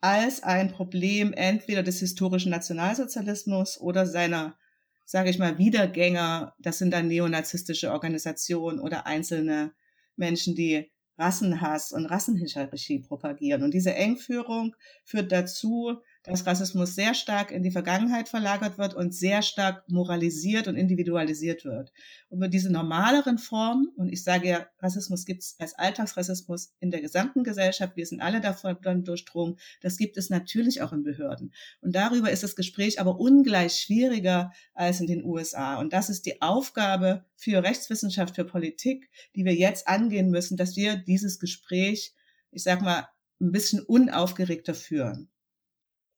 als 0.00 0.42
ein 0.42 0.70
Problem 0.70 1.32
entweder 1.32 1.82
des 1.82 2.00
historischen 2.00 2.50
Nationalsozialismus 2.50 3.80
oder 3.80 4.06
seiner, 4.06 4.58
sage 5.04 5.30
ich 5.30 5.38
mal, 5.38 5.58
Wiedergänger. 5.58 6.54
Das 6.58 6.78
sind 6.78 6.90
dann 6.90 7.08
neonazistische 7.08 7.92
Organisationen 7.92 8.80
oder 8.80 9.06
einzelne 9.06 9.72
Menschen, 10.16 10.54
die 10.54 10.90
Rassenhass 11.18 11.92
und 11.92 12.06
Rassenhierarchie 12.06 13.00
propagieren. 13.00 13.62
Und 13.62 13.72
diese 13.74 13.94
Engführung 13.94 14.74
führt 15.04 15.32
dazu, 15.32 15.98
dass 16.26 16.44
Rassismus 16.44 16.94
sehr 16.94 17.14
stark 17.14 17.52
in 17.52 17.62
die 17.62 17.70
Vergangenheit 17.70 18.28
verlagert 18.28 18.78
wird 18.78 18.94
und 18.94 19.14
sehr 19.14 19.42
stark 19.42 19.88
moralisiert 19.88 20.66
und 20.66 20.76
individualisiert 20.76 21.64
wird. 21.64 21.92
Und 22.28 22.40
mit 22.40 22.52
diesen 22.52 22.72
normaleren 22.72 23.38
Formen, 23.38 23.88
und 23.96 24.08
ich 24.12 24.24
sage 24.24 24.48
ja, 24.48 24.66
Rassismus 24.80 25.24
gibt 25.24 25.42
es 25.42 25.56
als 25.58 25.74
Alltagsrassismus 25.74 26.74
in 26.80 26.90
der 26.90 27.00
gesamten 27.00 27.44
Gesellschaft, 27.44 27.96
wir 27.96 28.06
sind 28.06 28.20
alle 28.20 28.40
davon 28.40 28.76
durchdrungen, 29.04 29.56
das 29.80 29.96
gibt 29.96 30.16
es 30.16 30.28
natürlich 30.28 30.82
auch 30.82 30.92
in 30.92 31.04
Behörden. 31.04 31.52
Und 31.80 31.94
darüber 31.94 32.30
ist 32.30 32.42
das 32.42 32.56
Gespräch 32.56 33.00
aber 33.00 33.20
ungleich 33.20 33.76
schwieriger 33.76 34.52
als 34.74 35.00
in 35.00 35.06
den 35.06 35.24
USA. 35.24 35.76
Und 35.76 35.92
das 35.92 36.10
ist 36.10 36.26
die 36.26 36.42
Aufgabe 36.42 37.24
für 37.36 37.62
Rechtswissenschaft, 37.62 38.34
für 38.34 38.44
Politik, 38.44 39.08
die 39.36 39.44
wir 39.44 39.54
jetzt 39.54 39.86
angehen 39.86 40.30
müssen, 40.30 40.56
dass 40.56 40.74
wir 40.74 40.96
dieses 40.96 41.38
Gespräch, 41.38 42.14
ich 42.50 42.64
sag 42.64 42.82
mal, 42.82 43.08
ein 43.40 43.52
bisschen 43.52 43.80
unaufgeregter 43.80 44.74
führen. 44.74 45.28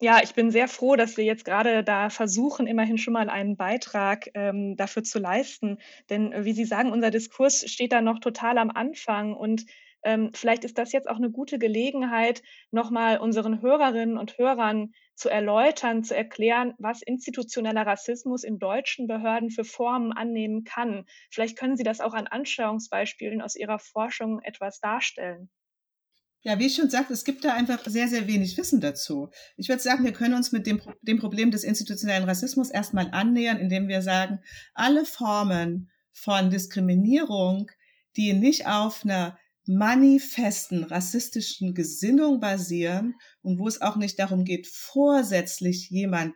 Ja, 0.00 0.20
ich 0.22 0.34
bin 0.34 0.50
sehr 0.52 0.68
froh, 0.68 0.94
dass 0.96 1.16
wir 1.16 1.24
jetzt 1.24 1.44
gerade 1.44 1.82
da 1.82 2.08
versuchen, 2.10 2.66
immerhin 2.68 2.98
schon 2.98 3.14
mal 3.14 3.28
einen 3.28 3.56
Beitrag 3.56 4.28
ähm, 4.34 4.76
dafür 4.76 5.02
zu 5.02 5.18
leisten. 5.18 5.78
Denn 6.08 6.32
äh, 6.32 6.44
wie 6.44 6.52
Sie 6.52 6.64
sagen, 6.64 6.92
unser 6.92 7.10
Diskurs 7.10 7.68
steht 7.68 7.92
da 7.92 8.00
noch 8.00 8.20
total 8.20 8.58
am 8.58 8.70
Anfang 8.70 9.34
und 9.34 9.64
ähm, 10.04 10.30
vielleicht 10.32 10.64
ist 10.64 10.78
das 10.78 10.92
jetzt 10.92 11.08
auch 11.08 11.16
eine 11.16 11.30
gute 11.32 11.58
Gelegenheit, 11.58 12.42
nochmal 12.70 13.18
unseren 13.18 13.60
Hörerinnen 13.60 14.16
und 14.18 14.38
Hörern 14.38 14.92
zu 15.16 15.28
erläutern, 15.28 16.04
zu 16.04 16.14
erklären, 16.16 16.74
was 16.78 17.02
institutioneller 17.02 17.84
Rassismus 17.84 18.44
in 18.44 18.60
deutschen 18.60 19.08
Behörden 19.08 19.50
für 19.50 19.64
Formen 19.64 20.12
annehmen 20.12 20.62
kann. 20.62 21.04
Vielleicht 21.30 21.58
können 21.58 21.76
Sie 21.76 21.82
das 21.82 22.00
auch 22.00 22.14
an 22.14 22.28
Anschauungsbeispielen 22.28 23.42
aus 23.42 23.56
Ihrer 23.56 23.80
Forschung 23.80 24.40
etwas 24.42 24.78
darstellen. 24.78 25.50
Ja, 26.42 26.58
wie 26.58 26.66
ich 26.66 26.76
schon 26.76 26.88
sagte, 26.88 27.12
es 27.12 27.24
gibt 27.24 27.44
da 27.44 27.54
einfach 27.54 27.84
sehr, 27.86 28.08
sehr 28.08 28.28
wenig 28.28 28.56
Wissen 28.56 28.80
dazu. 28.80 29.30
Ich 29.56 29.68
würde 29.68 29.82
sagen, 29.82 30.04
wir 30.04 30.12
können 30.12 30.34
uns 30.34 30.52
mit 30.52 30.66
dem, 30.66 30.80
dem 31.02 31.18
Problem 31.18 31.50
des 31.50 31.64
institutionellen 31.64 32.28
Rassismus 32.28 32.70
erstmal 32.70 33.10
annähern, 33.10 33.58
indem 33.58 33.88
wir 33.88 34.02
sagen, 34.02 34.40
alle 34.74 35.04
Formen 35.04 35.90
von 36.12 36.50
Diskriminierung, 36.50 37.70
die 38.16 38.34
nicht 38.34 38.66
auf 38.66 39.04
einer 39.04 39.36
manifesten 39.66 40.84
rassistischen 40.84 41.74
Gesinnung 41.74 42.40
basieren 42.40 43.16
und 43.42 43.58
wo 43.58 43.68
es 43.68 43.82
auch 43.82 43.96
nicht 43.96 44.18
darum 44.18 44.44
geht, 44.44 44.66
vorsätzlich 44.66 45.90
jemand 45.90 46.34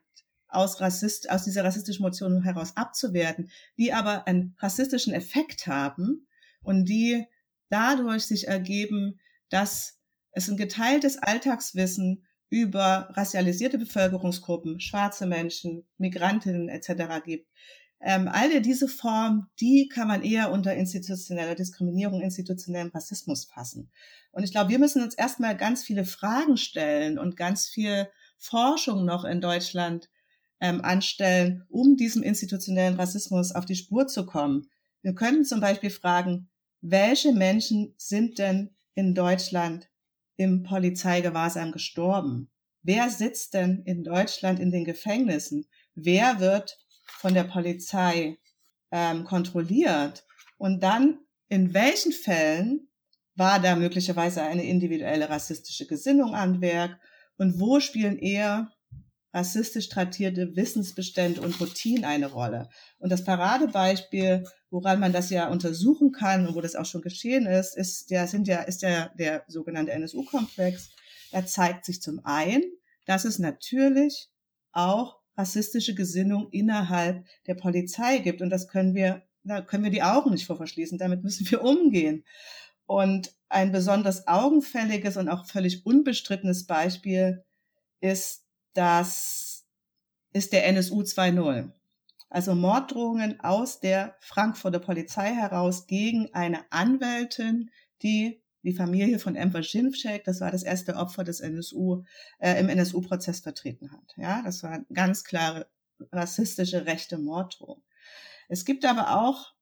aus, 0.48 0.80
Rassist, 0.80 1.30
aus 1.30 1.44
dieser 1.44 1.64
rassistischen 1.64 2.02
Motion 2.02 2.42
heraus 2.42 2.76
abzuwerten, 2.76 3.50
die 3.78 3.92
aber 3.92 4.26
einen 4.26 4.54
rassistischen 4.58 5.14
Effekt 5.14 5.66
haben 5.66 6.26
und 6.62 6.84
die 6.88 7.24
dadurch 7.70 8.24
sich 8.24 8.48
ergeben, 8.48 9.18
dass 9.52 9.98
es 10.32 10.48
ein 10.48 10.56
geteiltes 10.56 11.18
Alltagswissen 11.18 12.24
über 12.48 13.08
racialisierte 13.12 13.78
Bevölkerungsgruppen, 13.78 14.80
schwarze 14.80 15.26
Menschen, 15.26 15.86
Migrantinnen 15.98 16.68
etc. 16.68 17.24
gibt. 17.24 17.48
Ähm, 18.00 18.28
alle 18.28 18.60
diese 18.60 18.88
Formen, 18.88 19.46
die 19.60 19.88
kann 19.88 20.08
man 20.08 20.22
eher 20.22 20.50
unter 20.50 20.74
institutioneller 20.74 21.54
Diskriminierung, 21.54 22.20
institutionellem 22.20 22.90
Rassismus 22.90 23.44
fassen. 23.44 23.90
Und 24.32 24.42
ich 24.42 24.50
glaube, 24.50 24.70
wir 24.70 24.78
müssen 24.78 25.02
uns 25.02 25.14
erstmal 25.14 25.56
ganz 25.56 25.84
viele 25.84 26.04
Fragen 26.04 26.56
stellen 26.56 27.18
und 27.18 27.36
ganz 27.36 27.68
viel 27.68 28.08
Forschung 28.38 29.04
noch 29.04 29.24
in 29.24 29.40
Deutschland 29.40 30.10
ähm, 30.60 30.80
anstellen, 30.80 31.64
um 31.68 31.96
diesem 31.96 32.22
institutionellen 32.22 32.96
Rassismus 32.96 33.52
auf 33.52 33.66
die 33.66 33.76
Spur 33.76 34.08
zu 34.08 34.26
kommen. 34.26 34.68
Wir 35.02 35.14
können 35.14 35.44
zum 35.44 35.60
Beispiel 35.60 35.90
fragen, 35.90 36.50
welche 36.80 37.32
Menschen 37.32 37.94
sind 37.98 38.38
denn 38.38 38.74
in 38.94 39.14
Deutschland 39.14 39.88
im 40.36 40.62
Polizeigewahrsam 40.62 41.72
gestorben? 41.72 42.50
Wer 42.82 43.10
sitzt 43.10 43.54
denn 43.54 43.82
in 43.84 44.02
Deutschland 44.02 44.58
in 44.58 44.72
den 44.72 44.84
Gefängnissen? 44.84 45.66
Wer 45.94 46.40
wird 46.40 46.78
von 47.18 47.34
der 47.34 47.44
Polizei 47.44 48.38
ähm, 48.90 49.24
kontrolliert? 49.24 50.24
Und 50.58 50.82
dann, 50.82 51.20
in 51.48 51.74
welchen 51.74 52.12
Fällen 52.12 52.88
war 53.34 53.60
da 53.60 53.76
möglicherweise 53.76 54.42
eine 54.42 54.64
individuelle 54.64 55.28
rassistische 55.28 55.86
Gesinnung 55.86 56.34
an 56.34 56.60
Werk? 56.60 56.98
Und 57.36 57.60
wo 57.60 57.80
spielen 57.80 58.18
eher 58.18 58.72
rassistisch 59.32 59.88
traktierte 59.88 60.56
Wissensbestände 60.56 61.40
und 61.40 61.60
Routinen 61.60 62.04
eine 62.04 62.26
Rolle? 62.26 62.68
Und 62.98 63.10
das 63.10 63.24
Paradebeispiel 63.24 64.44
woran 64.72 65.00
man 65.00 65.12
das 65.12 65.28
ja 65.28 65.48
untersuchen 65.48 66.12
kann 66.12 66.46
und 66.46 66.54
wo 66.54 66.62
das 66.62 66.74
auch 66.74 66.86
schon 66.86 67.02
geschehen 67.02 67.46
ist, 67.46 67.76
ist 67.76 68.10
der, 68.10 68.26
sind 68.26 68.48
ja, 68.48 68.62
ist 68.62 68.82
der, 68.82 69.10
der 69.10 69.44
sogenannte 69.46 69.92
NSU-Komplex. 69.92 70.90
Er 71.30 71.46
zeigt 71.46 71.84
sich 71.84 72.00
zum 72.00 72.24
einen, 72.24 72.62
dass 73.04 73.26
es 73.26 73.38
natürlich 73.38 74.30
auch 74.72 75.20
rassistische 75.36 75.94
Gesinnung 75.94 76.48
innerhalb 76.50 77.26
der 77.46 77.54
Polizei 77.54 78.18
gibt. 78.18 78.40
Und 78.40 78.48
das 78.48 78.66
können 78.66 78.94
wir, 78.94 79.22
da 79.44 79.60
können 79.60 79.84
wir 79.84 79.90
die 79.90 80.02
Augen 80.02 80.30
nicht 80.30 80.46
vor 80.46 80.56
verschließen. 80.56 80.96
Damit 80.96 81.22
müssen 81.22 81.50
wir 81.50 81.62
umgehen. 81.62 82.24
Und 82.86 83.34
ein 83.50 83.72
besonders 83.72 84.26
augenfälliges 84.26 85.18
und 85.18 85.28
auch 85.28 85.44
völlig 85.44 85.84
unbestrittenes 85.84 86.66
Beispiel 86.66 87.44
ist 88.00 88.46
das, 88.74 89.66
ist 90.32 90.52
der 90.52 90.66
NSU 90.66 91.02
2.0 91.02 91.72
also 92.32 92.54
Morddrohungen 92.54 93.40
aus 93.40 93.80
der 93.80 94.16
Frankfurter 94.20 94.78
Polizei 94.78 95.34
heraus 95.34 95.86
gegen 95.86 96.32
eine 96.32 96.60
Anwältin, 96.70 97.70
die 98.02 98.42
die 98.62 98.72
Familie 98.72 99.18
von 99.18 99.36
Emma 99.36 99.62
Schimpfschek, 99.62 100.24
das 100.24 100.40
war 100.40 100.50
das 100.50 100.62
erste 100.62 100.94
Opfer 100.94 101.24
des 101.24 101.40
NSU, 101.40 102.04
äh, 102.38 102.58
im 102.58 102.68
NSU-Prozess 102.68 103.40
vertreten 103.40 103.92
hat. 103.92 104.14
Ja, 104.16 104.40
das 104.42 104.62
war 104.62 104.80
ganz 104.94 105.24
klare 105.24 105.66
rassistische 106.10 106.86
rechte 106.86 107.18
Morddrohung. 107.18 107.82
Es 108.48 108.64
gibt 108.64 108.84
aber 108.86 109.20
auch 109.20 109.52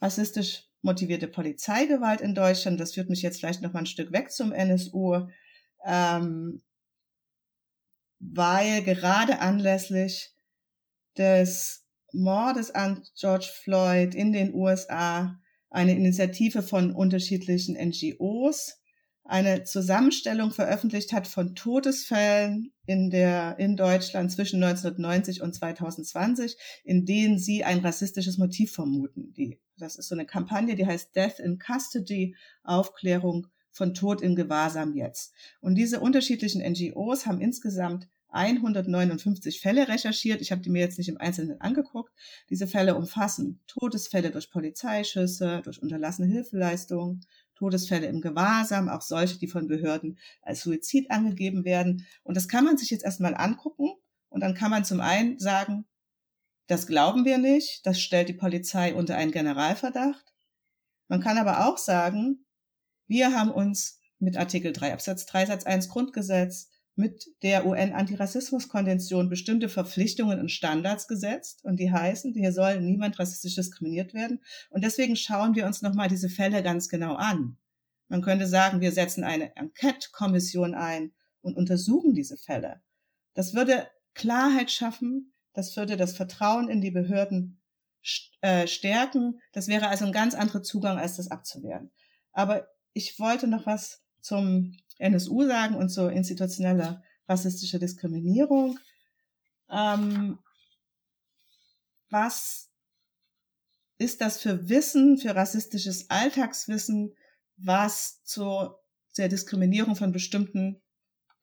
rassistisch 0.00 0.68
motivierte 0.82 1.28
Polizeigewalt 1.28 2.20
in 2.20 2.34
Deutschland. 2.34 2.80
Das 2.80 2.94
führt 2.94 3.10
mich 3.10 3.22
jetzt 3.22 3.40
vielleicht 3.40 3.60
noch 3.60 3.72
mal 3.72 3.80
ein 3.80 3.86
Stück 3.86 4.12
weg 4.12 4.30
zum 4.30 4.52
NSU. 4.52 5.26
Ähm, 5.84 6.62
weil 8.18 8.82
gerade 8.82 9.40
anlässlich 9.40 10.34
des 11.16 11.84
Mordes 12.12 12.70
an 12.70 13.02
George 13.18 13.50
Floyd 13.62 14.14
in 14.14 14.32
den 14.32 14.54
USA 14.54 15.38
eine 15.70 15.96
Initiative 15.96 16.62
von 16.62 16.94
unterschiedlichen 16.94 17.76
NGOs 17.76 18.78
eine 19.24 19.64
Zusammenstellung 19.64 20.50
veröffentlicht 20.50 21.12
hat 21.12 21.26
von 21.26 21.54
Todesfällen 21.54 22.72
in 22.86 23.10
der, 23.10 23.58
in 23.58 23.74
Deutschland 23.74 24.30
zwischen 24.30 24.62
1990 24.62 25.40
und 25.40 25.54
2020, 25.54 26.56
in 26.84 27.06
denen 27.06 27.38
sie 27.38 27.64
ein 27.64 27.78
rassistisches 27.78 28.36
Motiv 28.36 28.72
vermuten. 28.72 29.32
Die, 29.32 29.58
das 29.78 29.96
ist 29.96 30.08
so 30.08 30.14
eine 30.14 30.26
Kampagne, 30.26 30.74
die 30.74 30.86
heißt 30.86 31.16
Death 31.16 31.38
in 31.38 31.58
Custody, 31.58 32.36
Aufklärung 32.62 33.46
von 33.74 33.92
Tod 33.92 34.22
in 34.22 34.36
Gewahrsam 34.36 34.94
jetzt. 34.94 35.34
Und 35.60 35.74
diese 35.74 36.00
unterschiedlichen 36.00 36.62
NGOs 36.62 37.26
haben 37.26 37.40
insgesamt 37.40 38.08
159 38.28 39.60
Fälle 39.60 39.88
recherchiert. 39.88 40.40
Ich 40.40 40.50
habe 40.50 40.62
die 40.62 40.70
mir 40.70 40.80
jetzt 40.80 40.98
nicht 40.98 41.08
im 41.08 41.18
Einzelnen 41.18 41.60
angeguckt. 41.60 42.12
Diese 42.50 42.66
Fälle 42.66 42.96
umfassen 42.96 43.60
Todesfälle 43.66 44.30
durch 44.30 44.50
Polizeischüsse, 44.50 45.60
durch 45.62 45.82
unterlassene 45.82 46.28
Hilfeleistungen, 46.28 47.24
Todesfälle 47.54 48.06
im 48.06 48.20
Gewahrsam, 48.20 48.88
auch 48.88 49.02
solche, 49.02 49.38
die 49.38 49.46
von 49.46 49.68
Behörden 49.68 50.18
als 50.42 50.62
Suizid 50.62 51.10
angegeben 51.10 51.64
werden. 51.64 52.06
Und 52.22 52.36
das 52.36 52.48
kann 52.48 52.64
man 52.64 52.76
sich 52.76 52.90
jetzt 52.90 53.04
erstmal 53.04 53.34
angucken. 53.34 53.90
Und 54.28 54.40
dann 54.40 54.54
kann 54.54 54.70
man 54.70 54.84
zum 54.84 55.00
einen 55.00 55.38
sagen, 55.38 55.84
das 56.66 56.86
glauben 56.86 57.24
wir 57.24 57.38
nicht, 57.38 57.86
das 57.86 58.00
stellt 58.00 58.28
die 58.28 58.34
Polizei 58.34 58.94
unter 58.94 59.16
einen 59.16 59.32
Generalverdacht. 59.32 60.32
Man 61.08 61.20
kann 61.20 61.38
aber 61.38 61.68
auch 61.68 61.78
sagen, 61.78 62.44
wir 63.06 63.34
haben 63.34 63.50
uns 63.50 64.00
mit 64.18 64.36
Artikel 64.36 64.72
3 64.72 64.92
Absatz 64.92 65.26
3 65.26 65.46
Satz 65.46 65.64
1 65.64 65.88
Grundgesetz 65.88 66.68
mit 66.96 67.26
der 67.42 67.66
UN-Antirassismus-Konvention 67.66 69.28
bestimmte 69.28 69.68
Verpflichtungen 69.68 70.38
und 70.38 70.50
Standards 70.50 71.08
gesetzt 71.08 71.64
und 71.64 71.80
die 71.80 71.90
heißen, 71.90 72.32
hier 72.34 72.52
soll 72.52 72.80
niemand 72.80 73.18
rassistisch 73.18 73.56
diskriminiert 73.56 74.14
werden. 74.14 74.40
Und 74.70 74.84
deswegen 74.84 75.16
schauen 75.16 75.56
wir 75.56 75.66
uns 75.66 75.82
nochmal 75.82 76.08
diese 76.08 76.28
Fälle 76.28 76.62
ganz 76.62 76.88
genau 76.88 77.14
an. 77.14 77.58
Man 78.08 78.22
könnte 78.22 78.46
sagen, 78.46 78.80
wir 78.80 78.92
setzen 78.92 79.24
eine 79.24 79.56
Enquete-Kommission 79.56 80.74
ein 80.74 81.12
und 81.40 81.56
untersuchen 81.56 82.14
diese 82.14 82.36
Fälle. 82.36 82.80
Das 83.34 83.54
würde 83.54 83.88
Klarheit 84.14 84.70
schaffen, 84.70 85.32
das 85.52 85.76
würde 85.76 85.96
das 85.96 86.16
Vertrauen 86.16 86.68
in 86.68 86.80
die 86.80 86.92
Behörden 86.92 87.60
äh, 88.40 88.68
stärken. 88.68 89.40
Das 89.52 89.66
wäre 89.66 89.88
also 89.88 90.04
ein 90.04 90.12
ganz 90.12 90.34
anderer 90.34 90.62
Zugang, 90.62 90.98
als 90.98 91.16
das 91.16 91.30
abzuwehren. 91.30 91.90
Aber 92.32 92.68
ich 92.94 93.18
wollte 93.18 93.46
noch 93.46 93.66
was 93.66 94.02
zum 94.20 94.76
NSU 94.98 95.44
sagen 95.46 95.74
und 95.74 95.90
so 95.90 96.08
institutionelle 96.08 97.02
rassistische 97.28 97.78
Diskriminierung. 97.78 98.78
Ähm, 99.70 100.38
was 102.08 102.70
ist 103.98 104.20
das 104.20 104.40
für 104.40 104.68
Wissen, 104.68 105.18
für 105.18 105.34
rassistisches 105.34 106.08
Alltagswissen, 106.10 107.14
was 107.56 108.22
zur 108.22 108.80
der 109.16 109.28
Diskriminierung 109.28 109.96
von 109.96 110.12
bestimmten 110.12 110.80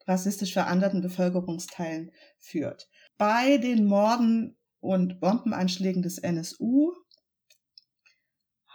rassistisch 0.06 0.52
veranderten 0.52 1.02
Bevölkerungsteilen 1.02 2.12
führt? 2.38 2.88
Bei 3.18 3.58
den 3.58 3.86
Morden 3.86 4.56
und 4.80 5.20
Bombenanschlägen 5.20 6.02
des 6.02 6.18
NSU 6.18 6.92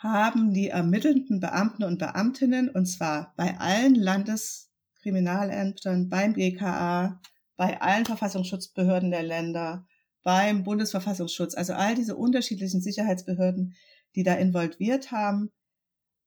haben 0.01 0.53
die 0.53 0.69
ermittelnden 0.69 1.39
Beamten 1.39 1.83
und 1.83 1.97
Beamtinnen, 1.97 2.69
und 2.69 2.85
zwar 2.85 3.33
bei 3.35 3.57
allen 3.59 3.95
Landes- 3.95 4.67
Kriminalämtern, 5.01 6.09
beim 6.09 6.33
BKA, 6.33 7.21
bei 7.55 7.79
allen 7.81 8.05
Verfassungsschutzbehörden 8.05 9.11
der 9.11 9.23
Länder, 9.23 9.87
beim 10.23 10.63
Bundesverfassungsschutz, 10.63 11.55
also 11.55 11.73
all 11.73 11.95
diese 11.95 12.17
unterschiedlichen 12.17 12.81
Sicherheitsbehörden, 12.81 13.75
die 14.15 14.23
da 14.23 14.33
involviert 14.33 15.11
haben, 15.11 15.51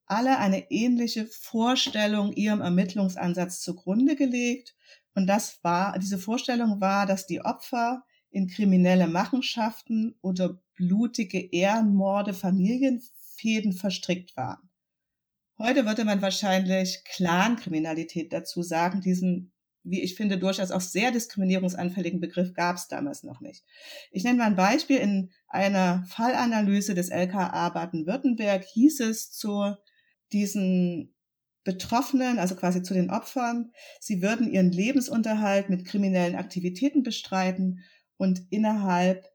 alle 0.07 0.39
eine 0.39 0.71
ähnliche 0.71 1.27
Vorstellung 1.27 2.33
ihrem 2.33 2.63
Ermittlungsansatz 2.63 3.61
zugrunde 3.61 4.17
gelegt. 4.17 4.75
Und 5.15 5.27
das 5.27 5.63
war, 5.63 5.99
diese 5.99 6.19
Vorstellung 6.19 6.81
war, 6.81 7.05
dass 7.05 7.27
die 7.27 7.43
Opfer 7.43 8.03
in 8.31 8.49
kriminelle 8.49 9.09
Machenschaften 9.09 10.17
oder 10.23 10.59
blutige 10.75 11.53
Ehrenmorde, 11.53 12.33
Familienfäden 13.41 13.73
verstrickt 13.73 14.37
waren. 14.37 14.71
Heute 15.59 15.85
würde 15.85 16.05
man 16.05 16.23
wahrscheinlich 16.23 17.03
Clankriminalität 17.05 18.33
dazu 18.33 18.63
sagen. 18.63 19.01
Diesen, 19.01 19.53
wie 19.83 20.01
ich 20.01 20.15
finde, 20.15 20.39
durchaus 20.39 20.71
auch 20.71 20.81
sehr 20.81 21.11
diskriminierungsanfälligen 21.11 22.21
Begriff 22.21 22.55
gab 22.55 22.77
es 22.77 22.89
damals 22.89 23.25
noch 23.25 23.41
nicht. 23.41 23.65
Ich 24.11 24.25
nenne 24.25 24.39
mal 24.39 24.47
ein 24.47 24.57
Beispiel. 24.57 24.99
In 24.99 25.31
einer 25.49 26.05
Fallanalyse 26.09 26.95
des 26.95 27.11
LKA 27.11 27.69
Baden-Württemberg 27.71 28.65
hieß 28.65 29.01
es 29.01 29.33
zu 29.33 29.75
diesen 30.33 31.15
Betroffenen, 31.63 32.39
also 32.39 32.57
quasi 32.57 32.83
zu 32.83 32.95
den 32.95 33.11
Opfern, 33.11 33.73
sie 34.01 34.23
würden 34.23 34.51
ihren 34.51 34.73
Lebensunterhalt 34.73 35.69
mit 35.69 35.85
kriminellen 35.85 36.37
Aktivitäten 36.37 37.03
bestreiten 37.03 37.85
und 38.17 38.41
innerhalb 38.49 39.30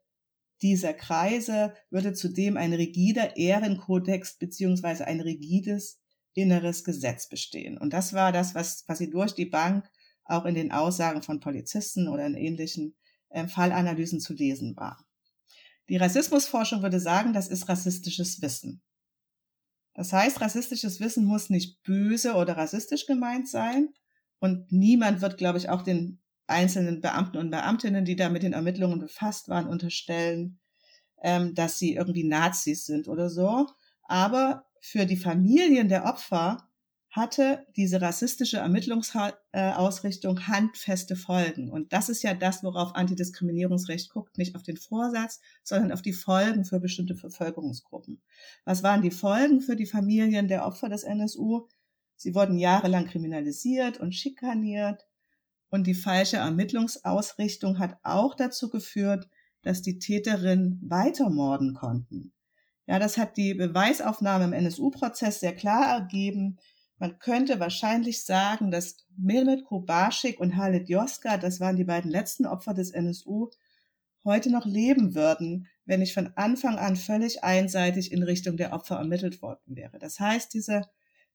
dieser 0.62 0.94
Kreise 0.94 1.74
würde 1.90 2.12
zudem 2.12 2.56
ein 2.56 2.72
rigider 2.72 3.36
Ehrenkodex 3.36 4.38
beziehungsweise 4.38 5.06
ein 5.06 5.20
rigides 5.20 6.00
inneres 6.34 6.84
Gesetz 6.84 7.28
bestehen. 7.28 7.78
Und 7.78 7.92
das 7.92 8.12
war 8.12 8.32
das, 8.32 8.54
was 8.54 8.84
quasi 8.84 9.10
durch 9.10 9.32
die 9.32 9.46
Bank 9.46 9.88
auch 10.24 10.44
in 10.44 10.54
den 10.54 10.72
Aussagen 10.72 11.22
von 11.22 11.40
Polizisten 11.40 12.08
oder 12.08 12.26
in 12.26 12.34
ähnlichen 12.34 12.96
äh, 13.30 13.46
Fallanalysen 13.46 14.20
zu 14.20 14.34
lesen 14.34 14.76
war. 14.76 15.04
Die 15.88 15.96
Rassismusforschung 15.96 16.82
würde 16.82 17.00
sagen, 17.00 17.32
das 17.32 17.48
ist 17.48 17.68
rassistisches 17.68 18.42
Wissen. 18.42 18.82
Das 19.94 20.12
heißt, 20.12 20.40
rassistisches 20.40 21.00
Wissen 21.00 21.24
muss 21.24 21.48
nicht 21.48 21.82
böse 21.82 22.34
oder 22.34 22.56
rassistisch 22.56 23.06
gemeint 23.06 23.48
sein. 23.48 23.88
Und 24.40 24.70
niemand 24.70 25.22
wird, 25.22 25.38
glaube 25.38 25.58
ich, 25.58 25.70
auch 25.70 25.82
den 25.82 26.20
einzelnen 26.46 27.00
Beamten 27.00 27.38
und 27.38 27.50
Beamtinnen, 27.50 28.04
die 28.04 28.16
da 28.16 28.28
mit 28.28 28.42
den 28.42 28.52
Ermittlungen 28.52 28.98
befasst 28.98 29.48
waren, 29.48 29.66
unterstellen, 29.66 30.58
ähm, 31.22 31.54
dass 31.54 31.78
sie 31.78 31.94
irgendwie 31.94 32.24
Nazis 32.24 32.86
sind 32.86 33.08
oder 33.08 33.30
so. 33.30 33.66
Aber 34.04 34.66
für 34.80 35.06
die 35.06 35.16
Familien 35.16 35.88
der 35.88 36.04
Opfer 36.04 36.68
hatte 37.16 37.66
diese 37.76 38.02
rassistische 38.02 38.58
Ermittlungsausrichtung 38.58 40.46
handfeste 40.46 41.16
Folgen. 41.16 41.70
Und 41.70 41.92
das 41.94 42.10
ist 42.10 42.22
ja 42.22 42.34
das, 42.34 42.62
worauf 42.62 42.94
Antidiskriminierungsrecht 42.94 44.10
guckt, 44.10 44.36
nicht 44.36 44.54
auf 44.54 44.62
den 44.62 44.76
Vorsatz, 44.76 45.40
sondern 45.64 45.92
auf 45.92 46.02
die 46.02 46.12
Folgen 46.12 46.66
für 46.66 46.78
bestimmte 46.78 47.14
Bevölkerungsgruppen. 47.14 48.20
Was 48.66 48.82
waren 48.82 49.00
die 49.00 49.10
Folgen 49.10 49.62
für 49.62 49.76
die 49.76 49.86
Familien 49.86 50.46
der 50.46 50.66
Opfer 50.66 50.90
des 50.90 51.04
NSU? 51.04 51.66
Sie 52.16 52.34
wurden 52.34 52.58
jahrelang 52.58 53.06
kriminalisiert 53.06 53.98
und 53.98 54.14
schikaniert. 54.14 55.06
Und 55.70 55.86
die 55.86 55.94
falsche 55.94 56.36
Ermittlungsausrichtung 56.36 57.78
hat 57.78 57.98
auch 58.02 58.34
dazu 58.34 58.70
geführt, 58.70 59.28
dass 59.62 59.82
die 59.82 59.98
Täterinnen 59.98 60.80
weitermorden 60.88 61.74
konnten. 61.74 62.32
Ja, 62.86 63.00
das 63.00 63.18
hat 63.18 63.36
die 63.36 63.54
Beweisaufnahme 63.54 64.44
im 64.44 64.52
NSU-Prozess 64.52 65.40
sehr 65.40 65.54
klar 65.54 65.86
ergeben. 65.92 66.58
Man 66.98 67.18
könnte 67.18 67.58
wahrscheinlich 67.58 68.24
sagen, 68.24 68.70
dass 68.70 69.04
Mehmet 69.16 69.64
Kubaschik 69.64 70.38
und 70.38 70.56
Halit 70.56 70.88
Joska, 70.88 71.36
das 71.36 71.58
waren 71.58 71.76
die 71.76 71.84
beiden 71.84 72.10
letzten 72.10 72.46
Opfer 72.46 72.74
des 72.74 72.90
NSU, 72.90 73.50
heute 74.24 74.50
noch 74.50 74.66
leben 74.66 75.14
würden, 75.14 75.68
wenn 75.84 76.00
nicht 76.00 76.14
von 76.14 76.32
Anfang 76.36 76.78
an 76.78 76.96
völlig 76.96 77.42
einseitig 77.42 78.12
in 78.12 78.22
Richtung 78.22 78.56
der 78.56 78.72
Opfer 78.72 78.96
ermittelt 78.96 79.42
worden 79.42 79.76
wäre. 79.76 79.98
Das 79.98 80.20
heißt, 80.20 80.54
diese 80.54 80.82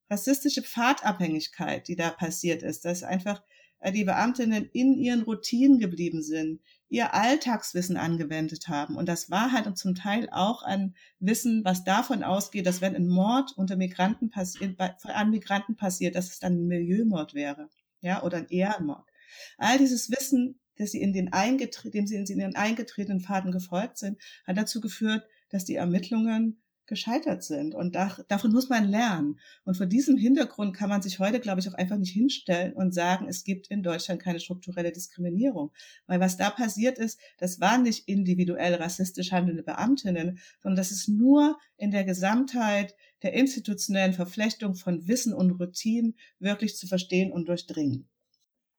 rassistische 0.09 0.61
Pfadabhängigkeit, 0.61 1.87
die 1.87 1.95
da 1.95 2.11
passiert 2.11 2.63
ist, 2.63 2.85
dass 2.85 3.03
einfach 3.03 3.41
die 3.89 4.03
Beamtinnen 4.03 4.69
in 4.73 4.93
ihren 4.93 5.23
Routinen 5.23 5.79
geblieben 5.79 6.21
sind, 6.21 6.61
ihr 6.89 7.13
Alltagswissen 7.15 7.97
angewendet 7.97 8.67
haben. 8.67 8.95
Und 8.95 9.09
das 9.09 9.31
war 9.31 9.51
halt 9.51 9.75
zum 9.77 9.95
Teil 9.95 10.29
auch 10.31 10.61
ein 10.61 10.93
Wissen, 11.19 11.65
was 11.65 11.83
davon 11.83 12.21
ausgeht, 12.21 12.67
dass 12.67 12.81
wenn 12.81 12.95
ein 12.95 13.07
Mord 13.07 13.53
unter 13.57 13.75
Migranten 13.75 14.29
passiert, 14.29 14.79
an 14.79 15.31
Migranten 15.31 15.75
passiert, 15.75 16.15
dass 16.15 16.29
es 16.29 16.39
dann 16.39 16.53
ein 16.53 16.67
Milieumord 16.67 17.33
wäre, 17.33 17.69
ja, 18.01 18.21
oder 18.21 18.37
ein 18.37 18.49
Ehrenmord. 18.49 19.09
All 19.57 19.77
dieses 19.77 20.11
Wissen, 20.11 20.59
dass 20.77 20.91
sie 20.91 21.01
in 21.01 21.13
den 21.13 21.31
dem 21.31 22.07
sie 22.07 22.15
in 22.15 22.25
den 22.25 22.55
eingetretenen 22.55 23.21
Faden 23.21 23.51
gefolgt 23.51 23.97
sind, 23.97 24.21
hat 24.45 24.57
dazu 24.57 24.81
geführt, 24.81 25.25
dass 25.49 25.65
die 25.65 25.75
Ermittlungen 25.75 26.61
gescheitert 26.91 27.41
sind. 27.41 27.73
Und 27.73 27.95
da, 27.95 28.17
davon 28.27 28.51
muss 28.51 28.67
man 28.67 28.87
lernen. 28.87 29.39
Und 29.63 29.77
vor 29.77 29.85
diesem 29.85 30.17
Hintergrund 30.17 30.75
kann 30.75 30.89
man 30.89 31.01
sich 31.01 31.19
heute, 31.19 31.39
glaube 31.39 31.61
ich, 31.61 31.69
auch 31.69 31.73
einfach 31.73 31.97
nicht 31.97 32.11
hinstellen 32.11 32.73
und 32.73 32.93
sagen, 32.93 33.27
es 33.29 33.45
gibt 33.45 33.67
in 33.67 33.81
Deutschland 33.81 34.21
keine 34.21 34.41
strukturelle 34.41 34.91
Diskriminierung. 34.91 35.71
Weil 36.05 36.19
was 36.19 36.35
da 36.35 36.49
passiert 36.49 36.99
ist, 36.99 37.17
das 37.37 37.61
waren 37.61 37.83
nicht 37.83 38.09
individuell 38.09 38.75
rassistisch 38.75 39.31
handelnde 39.31 39.63
Beamtinnen, 39.63 40.39
sondern 40.61 40.75
das 40.75 40.91
ist 40.91 41.07
nur 41.07 41.57
in 41.77 41.91
der 41.91 42.03
Gesamtheit 42.03 42.93
der 43.23 43.33
institutionellen 43.33 44.13
Verflechtung 44.13 44.75
von 44.75 45.07
Wissen 45.07 45.33
und 45.33 45.51
Routinen 45.51 46.15
wirklich 46.39 46.75
zu 46.75 46.87
verstehen 46.87 47.31
und 47.31 47.47
durchdringen. 47.47 48.09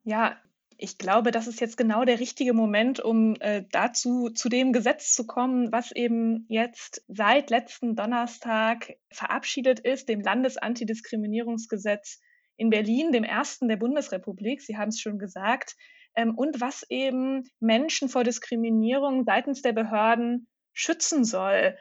Ja, 0.05 0.37
Ich 0.79 0.99
glaube, 0.99 1.31
das 1.31 1.47
ist 1.47 1.61
jetzt 1.61 1.77
genau 1.77 2.05
der 2.05 2.21
richtige 2.21 2.55
Moment, 2.55 3.01
um 3.01 3.37
äh, 3.41 3.65
dazu 3.71 4.31
zu 4.31 4.49
dem 4.49 4.73
Gesetz 4.73 5.15
zu 5.15 5.27
kommen, 5.27 5.73
was 5.73 5.93
eben 5.93 6.47
jetzt 6.49 7.05
seit 7.09 7.51
letzten 7.51 7.97
Donnerstag 7.97 8.95
verabschiedet 9.11 9.81
ist, 9.81 10.09
dem 10.09 10.21
Landesantidiskriminierungsgesetz 10.21 12.21
in 12.57 12.71
Berlin, 12.71 13.13
dem 13.13 13.25
ersten 13.25 13.69
der 13.69 13.77
Bundesrepublik. 13.77 14.63
Sie 14.63 14.77
haben 14.77 14.89
es 14.89 15.01
schon 15.01 15.19
gesagt. 15.19 15.77
Ähm, 16.15 16.35
und 16.37 16.61
was 16.61 16.85
eben 16.89 17.45
Menschen 17.61 18.09
vor 18.09 18.25
Diskriminierung 18.25 19.25
seitens 19.25 19.63
der 19.63 19.73
Behörden 19.73 20.47
schützen 20.73 21.25
soll. 21.25 21.77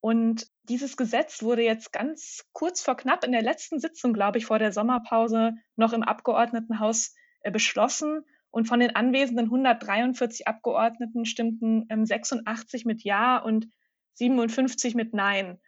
Und 0.00 0.46
dieses 0.64 0.96
Gesetz 0.96 1.42
wurde 1.42 1.62
jetzt 1.62 1.92
ganz 1.92 2.44
kurz 2.52 2.82
vor 2.82 2.96
knapp 2.96 3.24
in 3.24 3.32
der 3.32 3.42
letzten 3.42 3.80
Sitzung, 3.80 4.12
glaube 4.12 4.38
ich, 4.38 4.46
vor 4.46 4.58
der 4.58 4.72
Sommerpause 4.72 5.54
noch 5.76 5.92
im 5.92 6.02
Abgeordnetenhaus 6.02 7.14
äh, 7.40 7.50
beschlossen. 7.50 8.24
Und 8.56 8.68
von 8.68 8.80
den 8.80 8.96
anwesenden 8.96 9.44
143 9.44 10.48
Abgeordneten 10.48 11.26
stimmten 11.26 11.84
ähm, 11.90 12.06
86 12.06 12.86
mit 12.86 13.04
Ja 13.04 13.36
und 13.36 13.68
57 14.14 14.94
mit 14.94 15.12
Nein. 15.12 15.60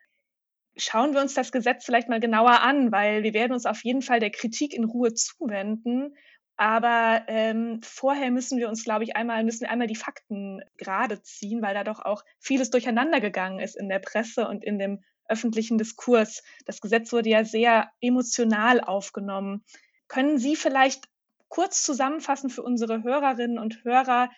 Schauen 0.75 1.13
wir 1.13 1.21
uns 1.21 1.35
das 1.35 1.53
Gesetz 1.53 1.85
vielleicht 1.85 2.09
mal 2.09 2.19
genauer 2.19 2.63
an, 2.63 2.91
weil 2.91 3.25
wir 3.25 3.35
werden 3.35 3.53
uns 3.53 3.67
auf 3.67 3.85
jeden 3.85 4.01
Fall 4.01 4.21
der 4.21 4.31
Kritik 4.31 4.73
in 4.73 4.85
Ruhe 4.85 5.13
zuwenden. 5.13 6.17
Aber 6.57 7.25
ähm, 7.27 7.83
vorher 7.83 8.31
müssen 8.31 8.57
wir 8.57 8.71
uns, 8.71 8.85
glaube 8.85 9.05
ich, 9.05 9.17
einmal, 9.17 9.45
müssen 9.45 9.67
einmal 9.67 9.87
die 9.87 9.95
Fakten 9.95 10.63
gerade 10.79 11.21
ziehen, 11.21 11.61
weil 11.61 11.75
da 11.75 11.85
doch 11.85 12.01
auch 12.01 12.25
vieles 12.41 12.71
durcheinander 12.71 13.21
gegangen 13.21 13.61
ist 13.61 13.77
in 13.77 13.91
der 13.91 13.99
Presse 13.99 14.49
und 14.49 14.65
in 14.65 14.79
dem 14.79 15.05
öffentlichen 15.29 15.77
Diskurs. 15.77 16.43
Das 16.65 16.81
Gesetz 16.81 17.13
wurde 17.13 17.29
ja 17.29 17.45
sehr 17.45 17.91
emotional 18.01 18.81
aufgenommen. 18.81 19.63
Können 20.07 20.39
Sie 20.39 20.57
vielleicht 20.57 21.07
kurz 21.49 21.83
zusammenfassen 21.83 22.51
für 22.51 22.63
unsere 22.63 23.03
Hörerinnen 23.03 23.59
und 23.59 23.85
Hörer, 23.85 24.31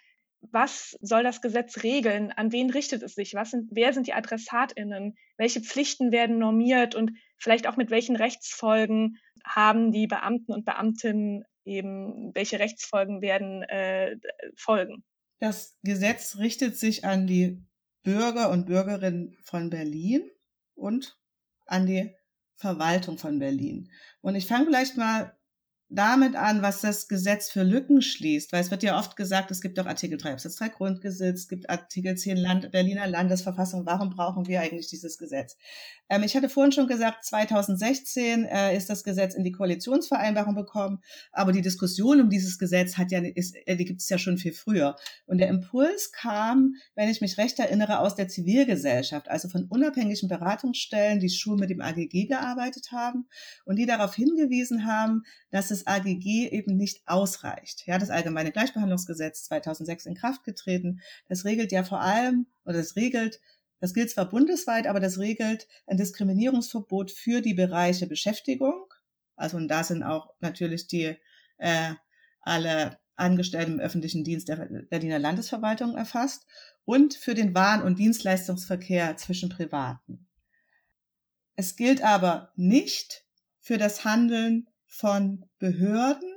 was 0.42 0.96
soll 1.00 1.22
das 1.22 1.42
Gesetz 1.42 1.82
regeln? 1.82 2.32
An 2.32 2.52
wen 2.52 2.70
richtet 2.70 3.02
es 3.02 3.14
sich? 3.14 3.34
Sind, 3.44 3.68
wer 3.72 3.92
sind 3.92 4.06
die 4.06 4.14
AdressatInnen? 4.14 5.16
Welche 5.36 5.60
Pflichten 5.60 6.12
werden 6.12 6.38
normiert 6.38 6.94
und 6.94 7.12
vielleicht 7.36 7.66
auch 7.66 7.76
mit 7.76 7.90
welchen 7.90 8.16
Rechtsfolgen 8.16 9.18
haben 9.44 9.92
die 9.92 10.06
Beamten 10.06 10.52
und 10.52 10.64
Beamtinnen 10.64 11.44
eben, 11.64 12.34
welche 12.34 12.58
Rechtsfolgen 12.58 13.20
werden 13.20 13.62
äh, 13.64 14.16
folgen? 14.56 15.04
Das 15.40 15.76
Gesetz 15.82 16.36
richtet 16.36 16.76
sich 16.76 17.04
an 17.04 17.26
die 17.26 17.62
Bürger 18.02 18.50
und 18.50 18.66
Bürgerinnen 18.66 19.36
von 19.42 19.70
Berlin 19.70 20.22
und 20.74 21.18
an 21.66 21.86
die 21.86 22.14
Verwaltung 22.56 23.18
von 23.18 23.38
Berlin. 23.38 23.90
Und 24.20 24.34
ich 24.34 24.46
fange 24.46 24.66
vielleicht 24.66 24.96
mal 24.96 25.34
damit 25.92 26.36
an, 26.36 26.62
was 26.62 26.80
das 26.80 27.08
Gesetz 27.08 27.50
für 27.50 27.64
Lücken 27.64 28.00
schließt, 28.00 28.52
weil 28.52 28.60
es 28.60 28.70
wird 28.70 28.84
ja 28.84 28.96
oft 28.96 29.16
gesagt, 29.16 29.50
es 29.50 29.60
gibt 29.60 29.76
doch 29.76 29.86
Artikel 29.86 30.18
3 30.18 30.32
Absatz 30.32 30.56
3 30.56 30.68
Grundgesetz, 30.68 31.40
es 31.40 31.48
gibt 31.48 31.68
Artikel 31.68 32.16
10 32.16 32.36
Land, 32.36 32.70
Berliner 32.70 33.08
Landesverfassung, 33.08 33.84
warum 33.86 34.10
brauchen 34.10 34.46
wir 34.46 34.60
eigentlich 34.60 34.86
dieses 34.86 35.18
Gesetz? 35.18 35.56
Ähm, 36.08 36.22
ich 36.22 36.36
hatte 36.36 36.48
vorhin 36.48 36.70
schon 36.70 36.86
gesagt, 36.86 37.24
2016 37.24 38.44
äh, 38.44 38.76
ist 38.76 38.88
das 38.88 39.02
Gesetz 39.02 39.34
in 39.34 39.42
die 39.42 39.50
Koalitionsvereinbarung 39.50 40.54
bekommen, 40.54 41.00
aber 41.32 41.50
die 41.50 41.60
Diskussion 41.60 42.20
um 42.20 42.30
dieses 42.30 42.58
Gesetz 42.58 42.96
hat 42.96 43.10
ja, 43.10 43.20
ist, 43.20 43.56
äh, 43.66 43.76
die 43.76 43.84
gibt 43.84 44.00
es 44.00 44.08
ja 44.08 44.18
schon 44.18 44.38
viel 44.38 44.52
früher. 44.52 44.94
Und 45.26 45.38
der 45.38 45.48
Impuls 45.48 46.12
kam, 46.12 46.74
wenn 46.94 47.08
ich 47.08 47.20
mich 47.20 47.36
recht 47.36 47.58
erinnere, 47.58 47.98
aus 47.98 48.14
der 48.14 48.28
Zivilgesellschaft, 48.28 49.28
also 49.28 49.48
von 49.48 49.64
unabhängigen 49.64 50.28
Beratungsstellen, 50.28 51.18
die 51.18 51.30
schon 51.30 51.58
mit 51.58 51.70
dem 51.70 51.80
AGG 51.80 52.26
gearbeitet 52.26 52.92
haben 52.92 53.26
und 53.64 53.76
die 53.76 53.86
darauf 53.86 54.14
hingewiesen 54.14 54.86
haben, 54.86 55.24
dass 55.50 55.70
es 55.70 55.79
das 55.80 55.86
AGG 55.86 56.48
eben 56.50 56.76
nicht 56.76 57.02
ausreicht. 57.06 57.86
Ja, 57.86 57.98
das 57.98 58.10
Allgemeine 58.10 58.52
Gleichbehandlungsgesetz 58.52 59.44
2006 59.44 60.06
in 60.06 60.14
Kraft 60.14 60.44
getreten. 60.44 61.00
Das 61.28 61.44
regelt 61.44 61.72
ja 61.72 61.84
vor 61.84 62.00
allem, 62.00 62.46
oder 62.64 62.78
das 62.78 62.96
regelt, 62.96 63.40
das 63.80 63.94
gilt 63.94 64.10
zwar 64.10 64.28
bundesweit, 64.28 64.86
aber 64.86 65.00
das 65.00 65.18
regelt 65.18 65.66
ein 65.86 65.96
Diskriminierungsverbot 65.96 67.10
für 67.10 67.40
die 67.40 67.54
Bereiche 67.54 68.06
Beschäftigung. 68.06 68.92
Also 69.36 69.56
und 69.56 69.68
da 69.68 69.84
sind 69.84 70.02
auch 70.02 70.34
natürlich 70.40 70.86
die 70.86 71.16
äh, 71.58 71.94
alle 72.42 72.98
Angestellten 73.16 73.74
im 73.74 73.80
öffentlichen 73.80 74.24
Dienst 74.24 74.48
der 74.48 74.56
Berliner 74.56 75.18
Landesverwaltung 75.18 75.96
erfasst 75.96 76.46
und 76.84 77.14
für 77.14 77.34
den 77.34 77.54
Waren- 77.54 77.82
und 77.82 77.98
Dienstleistungsverkehr 77.98 79.16
zwischen 79.16 79.50
Privaten. 79.50 80.26
Es 81.56 81.76
gilt 81.76 82.02
aber 82.02 82.52
nicht 82.56 83.26
für 83.60 83.76
das 83.76 84.04
Handeln 84.04 84.69
von 84.90 85.46
Behörden 85.58 86.28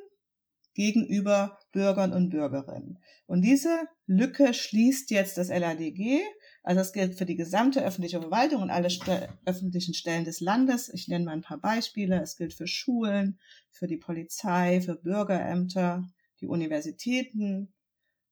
gegenüber 0.75 1.59
Bürgern 1.71 2.13
und 2.13 2.29
Bürgerinnen. 2.29 2.99
Und 3.25 3.41
diese 3.41 3.87
Lücke 4.05 4.53
schließt 4.53 5.11
jetzt 5.11 5.37
das 5.37 5.49
LADG. 5.49 6.21
Also 6.61 6.79
das 6.79 6.93
gilt 6.93 7.17
für 7.17 7.25
die 7.25 7.35
gesamte 7.35 7.83
öffentliche 7.83 8.21
Verwaltung 8.21 8.61
und 8.61 8.69
alle 8.69 8.89
St 8.89 9.09
öffentlichen 9.45 9.93
Stellen 9.93 10.23
des 10.23 10.39
Landes. 10.39 10.89
Ich 10.89 11.07
nenne 11.07 11.25
mal 11.25 11.31
ein 11.31 11.41
paar 11.41 11.59
Beispiele. 11.59 12.21
Es 12.21 12.37
gilt 12.37 12.53
für 12.53 12.67
Schulen, 12.67 13.39
für 13.69 13.87
die 13.87 13.97
Polizei, 13.97 14.81
für 14.81 14.95
Bürgerämter, 14.95 16.07
die 16.39 16.47
Universitäten, 16.47 17.73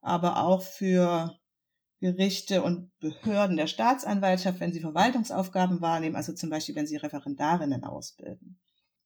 aber 0.02 0.44
auch 0.44 0.64
für 0.64 1.38
Gerichte 2.00 2.64
und 2.64 2.92
Behörden 3.00 3.58
der 3.58 3.68
Staatsanwaltschaft, 3.68 4.60
wenn 4.60 4.74
sie 4.74 4.80
Verwaltungsaufgaben 4.80 5.82
wahrnehmen, 5.82 6.16
also 6.16 6.34
zum 6.34 6.50
Beispiel, 6.50 6.76
wenn 6.76 6.88
sie 6.88 6.98
Referendarinnen 6.98 7.84
ausbilden. 7.84 8.60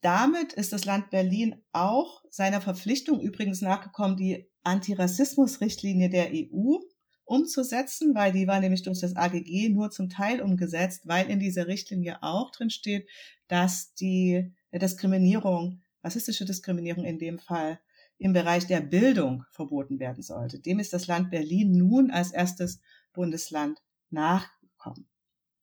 Damit 0.06 0.54
ist 0.54 0.72
das 0.72 0.86
Land 0.86 1.10
Berlin 1.10 1.64
auch 1.72 2.24
seiner 2.30 2.62
Verpflichtung 2.62 3.20
übrigens 3.22 3.62
nachgekommen, 3.62 4.16
die 4.16 4.48
Antirassismusrichtlinie 4.62 6.12
der 6.12 6.30
EU 6.32 6.78
umzusetzen, 7.24 8.14
weil 8.14 8.32
die 8.32 8.46
war 8.46 8.60
nämlich 8.60 8.84
durch 8.84 9.00
das 9.00 9.16
AGG 9.16 9.70
nur 9.70 9.90
zum 9.90 10.10
Teil 10.10 10.42
umgesetzt, 10.42 11.08
weil 11.08 11.28
in 11.32 11.40
dieser 11.40 11.66
Richtlinie 11.66 12.22
auch 12.22 12.52
drin 12.52 12.70
steht, 12.70 13.10
dass 13.48 13.96
die 13.96 14.54
Diskriminierung, 14.72 15.82
rassistische 16.04 16.46
Diskriminierung 16.46 17.04
in 17.04 17.18
dem 17.18 17.40
Fall, 17.40 17.80
im 18.20 18.32
Bereich 18.32 18.68
der 18.68 18.82
Bildung 18.82 19.44
verboten 19.50 20.00
werden 20.00 20.22
sollte. 20.22 20.60
Dem 20.60 20.78
ist 20.78 20.94
das 20.94 21.08
Land 21.08 21.32
Berlin 21.32 21.72
nun 21.72 22.12
als 22.12 22.32
erstes 22.32 22.80
Bundesland 23.12 23.82
nachgekommen. 24.12 25.10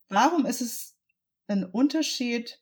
Warum 0.09 0.45
ist 0.45 0.59
es 0.59 0.97
ein 1.47 1.63
Unterschied, 1.63 2.59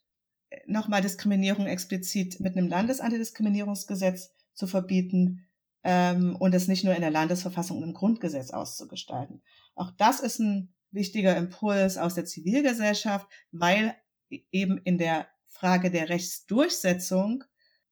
nochmal 0.66 1.02
Diskriminierung 1.02 1.68
explizit 1.68 2.40
mit 2.40 2.56
einem 2.56 2.68
Landesantidiskriminierungsgesetz 2.68 4.32
zu 4.54 4.68
verbieten 4.68 5.48
ähm, 5.84 6.36
und 6.36 6.54
es 6.54 6.68
nicht 6.68 6.84
nur 6.84 6.96
in 6.96 7.02
der 7.02 7.12
Landesverfassung 7.12 7.78
und 7.78 7.84
im 7.84 7.94
Grundgesetz 7.94 8.52
auszugestalten. 8.52 9.42
Auch 9.76 9.92
das 9.92 10.20
ist 10.20 10.40
ein 10.40 10.74
wichtiger 10.92 11.36
Impuls 11.38 11.98
aus 11.98 12.16
der 12.16 12.26
Zivilgesellschaft, 12.26 13.28
weil 13.52 13.96
eben 14.52 14.78
in 14.80 14.98
der 14.98 15.28
Frage 15.48 15.92
der 15.92 16.10
Rechtsdurchsetzung 16.10 17.44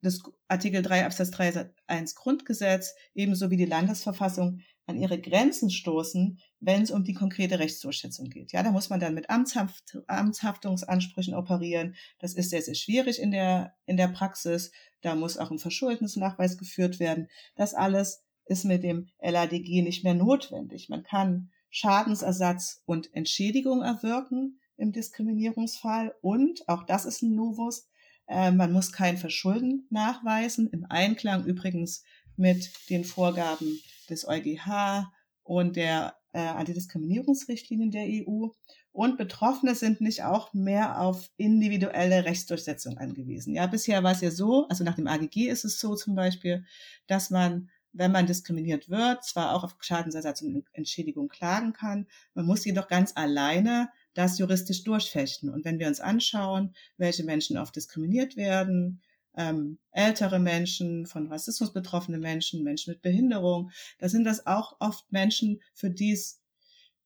des 0.02 0.24
Artikel 0.48 0.82
3 0.82 1.06
Absatz 1.06 1.32
3 1.32 1.72
1 1.88 2.16
Grundgesetz 2.16 2.96
ebenso 3.14 3.50
wie 3.50 3.58
die 3.58 3.66
Landesverfassung 3.66 4.62
an 4.90 4.98
ihre 4.98 5.22
Grenzen 5.22 5.70
stoßen, 5.70 6.40
wenn 6.60 6.82
es 6.82 6.90
um 6.90 7.04
die 7.04 7.14
konkrete 7.14 7.60
Rechtsdurchsetzung 7.60 8.30
geht. 8.30 8.52
Ja, 8.52 8.64
da 8.64 8.72
muss 8.72 8.90
man 8.90 9.00
dann 9.00 9.14
mit 9.14 9.30
Amtshaft, 9.30 10.00
Amtshaftungsansprüchen 10.08 11.36
operieren. 11.36 11.96
Das 12.18 12.34
ist 12.34 12.50
sehr, 12.50 12.64
sehr 12.64 12.74
schwierig 12.74 13.22
in 13.22 13.30
der, 13.30 13.76
in 13.86 13.98
der 13.98 14.08
Praxis. 14.08 14.72
Da 15.02 15.14
muss 15.14 15.38
auch 15.38 15.52
ein 15.52 15.60
Verschuldensnachweis 15.60 16.58
geführt 16.58 17.00
werden. 17.00 17.28
Das 17.56 17.76
alles 17.76 18.24
ist 18.46 18.66
mit 18.66 18.84
dem 18.84 19.10
LADG 19.22 19.84
nicht 19.84 20.04
mehr 20.04 20.16
notwendig. 20.16 20.90
Man 20.90 21.04
kann 21.04 21.52
Schadensersatz 21.70 22.82
und 22.88 23.14
Entschädigung 23.14 23.84
erwirken 23.84 24.60
im 24.76 24.92
Diskriminierungsfall 24.92 26.16
und, 26.22 26.68
auch 26.68 26.84
das 26.84 27.06
ist 27.06 27.22
ein 27.22 27.36
Novus, 27.36 27.88
äh, 28.28 28.50
man 28.50 28.72
muss 28.72 28.92
kein 28.92 29.18
Verschulden 29.18 29.86
nachweisen, 29.92 30.68
im 30.72 30.88
Einklang 30.90 31.46
übrigens 31.46 32.04
mit 32.38 32.72
den 32.90 33.04
Vorgaben 33.04 33.80
des 34.10 34.28
EuGH 34.28 35.12
und 35.44 35.76
der 35.76 36.16
äh, 36.34 36.40
Antidiskriminierungsrichtlinien 36.40 37.92
der 37.92 38.06
EU. 38.06 38.48
Und 38.92 39.18
Betroffene 39.18 39.76
sind 39.76 40.02
nicht 40.02 40.24
auch 40.24 40.54
mehr 40.54 41.00
auf 41.02 41.30
individuelle 41.38 42.26
Rechtsdurchsetzung 42.26 42.98
angewiesen. 42.98 43.54
Ja, 43.56 43.68
bisher 43.68 44.04
war 44.04 44.12
es 44.12 44.22
ja 44.22 44.32
so, 44.32 44.68
also 44.68 44.84
nach 44.84 44.96
dem 44.96 45.08
AGG 45.08 45.48
ist 45.48 45.64
es 45.64 45.80
so 45.80 45.96
zum 45.96 46.16
Beispiel, 46.16 46.66
dass 47.08 47.30
man, 47.30 47.70
wenn 47.94 48.12
man 48.12 48.26
diskriminiert 48.26 48.90
wird, 48.90 49.24
zwar 49.24 49.54
auch 49.54 49.64
auf 49.64 49.76
Schadensersatz 49.80 50.42
und 50.42 50.66
Entschädigung 50.74 51.30
klagen 51.30 51.74
kann, 51.74 52.08
man 52.34 52.46
muss 52.46 52.66
jedoch 52.66 52.88
ganz 52.88 53.14
alleine 53.16 53.90
das 54.14 54.38
juristisch 54.38 54.84
durchfechten. 54.84 55.50
Und 55.50 55.66
wenn 55.66 55.80
wir 55.80 55.88
uns 55.88 56.00
anschauen, 56.00 56.76
welche 56.98 57.24
Menschen 57.24 57.58
oft 57.58 57.76
diskriminiert 57.76 58.36
werden, 58.36 59.02
ähm, 59.36 59.80
ältere 59.92 60.40
Menschen, 60.40 61.06
von 61.06 61.28
Rassismus 61.28 61.74
betroffene 61.74 62.18
Menschen, 62.18 62.64
Menschen 62.64 62.92
mit 62.92 63.02
Behinderung. 63.02 63.72
Da 64.00 64.10
sind 64.10 64.24
das 64.24 64.46
auch 64.46 64.78
oft 64.80 65.12
Menschen, 65.12 65.62
für 65.74 65.90
die 65.90 66.12
es 66.12 66.42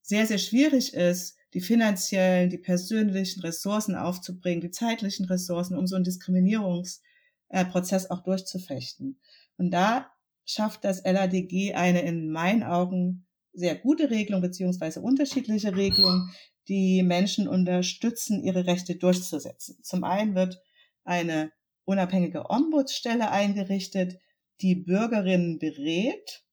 sehr, 0.02 0.26
sehr 0.26 0.38
schwierig 0.38 0.94
ist, 0.94 1.36
die 1.54 1.60
finanziellen, 1.60 2.50
die 2.50 2.58
persönlichen 2.58 3.40
Ressourcen 3.40 3.94
aufzubringen, 3.94 4.60
die 4.60 4.70
zeitlichen 4.70 5.26
Ressourcen, 5.26 5.78
um 5.78 5.86
so 5.86 5.94
einen 5.94 6.04
Diskriminierungsprozess 6.04 8.10
auch 8.10 8.22
durchzufechten. 8.22 9.18
Und 9.56 9.70
da 9.70 10.10
schafft 10.44 10.84
das 10.84 11.02
LADG 11.04 11.74
eine 11.74 12.02
in 12.02 12.28
meinen 12.28 12.64
Augen 12.64 13.26
sehr 13.52 13.76
gute 13.76 14.10
Regelung 14.10 14.42
beziehungsweise 14.42 15.00
unterschiedliche 15.00 15.76
Regelungen, 15.76 16.30
die 16.68 17.02
Menschen 17.02 17.46
unterstützen, 17.46 18.42
ihre 18.42 18.66
Rechte 18.66 18.96
durchzusetzen. 18.96 19.78
Zum 19.82 20.02
einen 20.02 20.34
wird 20.34 20.60
eine 21.04 21.52
unabhängige 21.84 22.50
Ombudsstelle 22.50 23.30
eingerichtet, 23.30 24.18
die 24.60 24.74
Bürgerinnen 24.74 25.58
berät, 25.58 26.44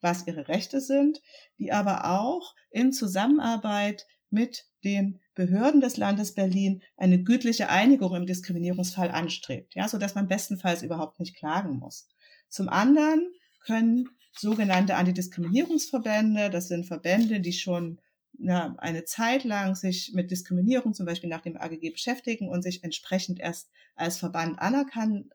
was 0.00 0.26
ihre 0.26 0.48
Rechte 0.48 0.80
sind, 0.80 1.20
die 1.58 1.72
aber 1.72 2.10
auch 2.10 2.54
in 2.70 2.92
Zusammenarbeit 2.92 4.06
mit 4.30 4.66
den 4.84 5.20
Behörden 5.34 5.80
des 5.80 5.96
Landes 5.96 6.34
Berlin 6.34 6.82
eine 6.96 7.22
gütliche 7.22 7.68
Einigung 7.70 8.14
im 8.14 8.26
Diskriminierungsfall 8.26 9.10
anstrebt, 9.10 9.74
ja, 9.74 9.88
so 9.88 9.98
dass 9.98 10.14
man 10.14 10.28
bestenfalls 10.28 10.82
überhaupt 10.82 11.20
nicht 11.20 11.36
klagen 11.36 11.78
muss. 11.78 12.08
Zum 12.48 12.68
anderen 12.68 13.26
können 13.64 14.08
sogenannte 14.32 14.96
Antidiskriminierungsverbände, 14.96 16.50
das 16.50 16.68
sind 16.68 16.86
Verbände, 16.86 17.40
die 17.40 17.52
schon 17.52 18.00
na, 18.38 18.74
eine 18.78 19.04
Zeit 19.04 19.44
lang 19.44 19.74
sich 19.74 20.12
mit 20.14 20.30
Diskriminierung 20.30 20.94
zum 20.94 21.06
Beispiel 21.06 21.30
nach 21.30 21.42
dem 21.42 21.56
AGG 21.56 21.90
beschäftigen 21.90 22.48
und 22.48 22.62
sich 22.62 22.82
entsprechend 22.82 23.38
erst 23.38 23.70
als 23.94 24.18
Verband 24.18 24.58
anerkennen 24.58 25.30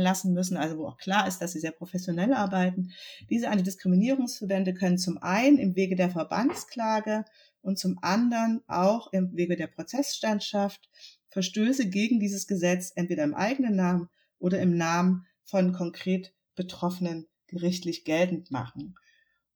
lassen 0.00 0.32
müssen, 0.32 0.56
also 0.56 0.78
wo 0.78 0.86
auch 0.86 0.98
klar 0.98 1.26
ist, 1.26 1.40
dass 1.40 1.52
sie 1.52 1.60
sehr 1.60 1.72
professionell 1.72 2.32
arbeiten. 2.32 2.92
Diese 3.28 3.48
Antidiskriminierungsverbände 3.50 4.74
können 4.74 4.98
zum 4.98 5.18
einen 5.18 5.58
im 5.58 5.74
Wege 5.74 5.96
der 5.96 6.10
Verbandsklage 6.10 7.24
und 7.60 7.78
zum 7.78 7.98
anderen 8.02 8.62
auch 8.68 9.12
im 9.12 9.36
Wege 9.36 9.56
der 9.56 9.66
Prozessstandschaft 9.66 10.88
Verstöße 11.28 11.88
gegen 11.88 12.20
dieses 12.20 12.46
Gesetz 12.46 12.92
entweder 12.94 13.24
im 13.24 13.34
eigenen 13.34 13.74
Namen 13.74 14.08
oder 14.38 14.60
im 14.60 14.76
Namen 14.76 15.26
von 15.42 15.72
konkret 15.72 16.32
Betroffenen 16.54 17.26
gerichtlich 17.48 18.04
geltend 18.04 18.50
machen. 18.50 18.94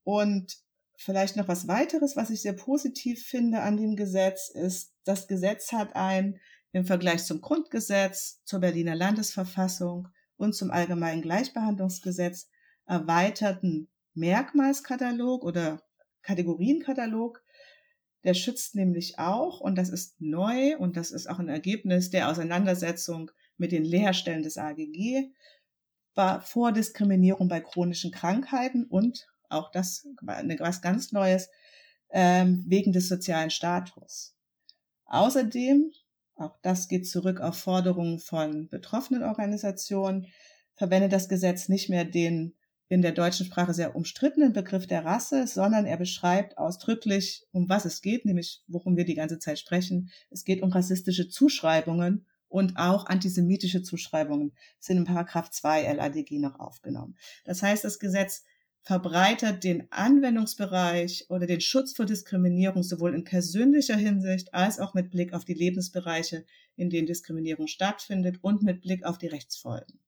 Und 0.02 0.58
vielleicht 0.98 1.36
noch 1.36 1.48
was 1.48 1.68
weiteres, 1.68 2.16
was 2.16 2.28
ich 2.28 2.42
sehr 2.42 2.52
positiv 2.52 3.24
finde 3.24 3.60
an 3.60 3.76
dem 3.76 3.94
Gesetz, 3.94 4.50
ist, 4.50 4.92
das 5.04 5.28
Gesetz 5.28 5.72
hat 5.72 5.94
ein 5.96 6.40
im 6.72 6.84
Vergleich 6.84 7.24
zum 7.24 7.40
Grundgesetz, 7.40 8.42
zur 8.44 8.60
Berliner 8.60 8.96
Landesverfassung 8.96 10.08
und 10.36 10.54
zum 10.54 10.70
Allgemeinen 10.70 11.22
Gleichbehandlungsgesetz 11.22 12.48
erweiterten 12.84 13.88
Merkmalskatalog 14.14 15.44
oder 15.44 15.82
Kategorienkatalog. 16.22 17.42
Der 18.24 18.34
schützt 18.34 18.74
nämlich 18.74 19.18
auch, 19.18 19.60
und 19.60 19.76
das 19.76 19.90
ist 19.90 20.20
neu 20.20 20.76
und 20.78 20.96
das 20.96 21.12
ist 21.12 21.28
auch 21.28 21.38
ein 21.38 21.48
Ergebnis 21.48 22.10
der 22.10 22.28
Auseinandersetzung 22.28 23.30
mit 23.56 23.70
den 23.70 23.84
Lehrstellen 23.84 24.42
des 24.42 24.58
AGG, 24.58 25.30
war 26.14 26.40
Vordiskriminierung 26.40 27.46
bei 27.46 27.60
chronischen 27.60 28.10
Krankheiten 28.10 28.84
und 28.84 29.28
auch 29.48 29.70
das 29.70 30.06
was 30.58 30.82
ganz 30.82 31.12
Neues 31.12 31.48
ähm, 32.10 32.64
wegen 32.66 32.92
des 32.92 33.08
sozialen 33.08 33.50
Status. 33.50 34.34
Außerdem, 35.06 35.90
auch 36.36 36.56
das 36.62 36.88
geht 36.88 37.08
zurück 37.08 37.40
auf 37.40 37.56
Forderungen 37.56 38.18
von 38.18 38.68
betroffenen 38.68 39.22
Organisationen, 39.22 40.26
verwendet 40.74 41.12
das 41.12 41.28
Gesetz 41.28 41.68
nicht 41.68 41.88
mehr 41.90 42.04
den 42.04 42.54
in 42.90 43.02
der 43.02 43.12
deutschen 43.12 43.44
Sprache 43.44 43.74
sehr 43.74 43.94
umstrittenen 43.94 44.54
Begriff 44.54 44.86
der 44.86 45.04
Rasse, 45.04 45.46
sondern 45.46 45.84
er 45.84 45.98
beschreibt 45.98 46.56
ausdrücklich, 46.56 47.44
um 47.52 47.68
was 47.68 47.84
es 47.84 48.00
geht, 48.00 48.24
nämlich 48.24 48.62
worum 48.66 48.96
wir 48.96 49.04
die 49.04 49.14
ganze 49.14 49.38
Zeit 49.38 49.58
sprechen. 49.58 50.10
Es 50.30 50.44
geht 50.44 50.62
um 50.62 50.72
rassistische 50.72 51.28
Zuschreibungen 51.28 52.26
und 52.48 52.78
auch 52.78 53.06
antisemitische 53.06 53.82
Zuschreibungen 53.82 54.52
sind 54.78 54.96
in 54.96 55.04
Paragraph 55.04 55.50
2 55.50 55.92
LADG 55.92 56.38
noch 56.38 56.58
aufgenommen. 56.58 57.16
Das 57.44 57.62
heißt, 57.62 57.84
das 57.84 57.98
Gesetz 57.98 58.44
verbreitert 58.88 59.64
den 59.64 59.86
Anwendungsbereich 59.92 61.26
oder 61.28 61.46
den 61.46 61.60
Schutz 61.60 61.92
vor 61.92 62.06
Diskriminierung 62.06 62.82
sowohl 62.82 63.14
in 63.14 63.22
persönlicher 63.22 63.96
Hinsicht 63.96 64.54
als 64.54 64.80
auch 64.80 64.94
mit 64.94 65.10
Blick 65.10 65.34
auf 65.34 65.44
die 65.44 65.52
Lebensbereiche, 65.52 66.46
in 66.74 66.88
denen 66.88 67.06
Diskriminierung 67.06 67.66
stattfindet 67.66 68.38
und 68.40 68.62
mit 68.62 68.80
Blick 68.80 69.04
auf 69.04 69.18
die 69.18 69.26
Rechtsfolgen. 69.26 70.00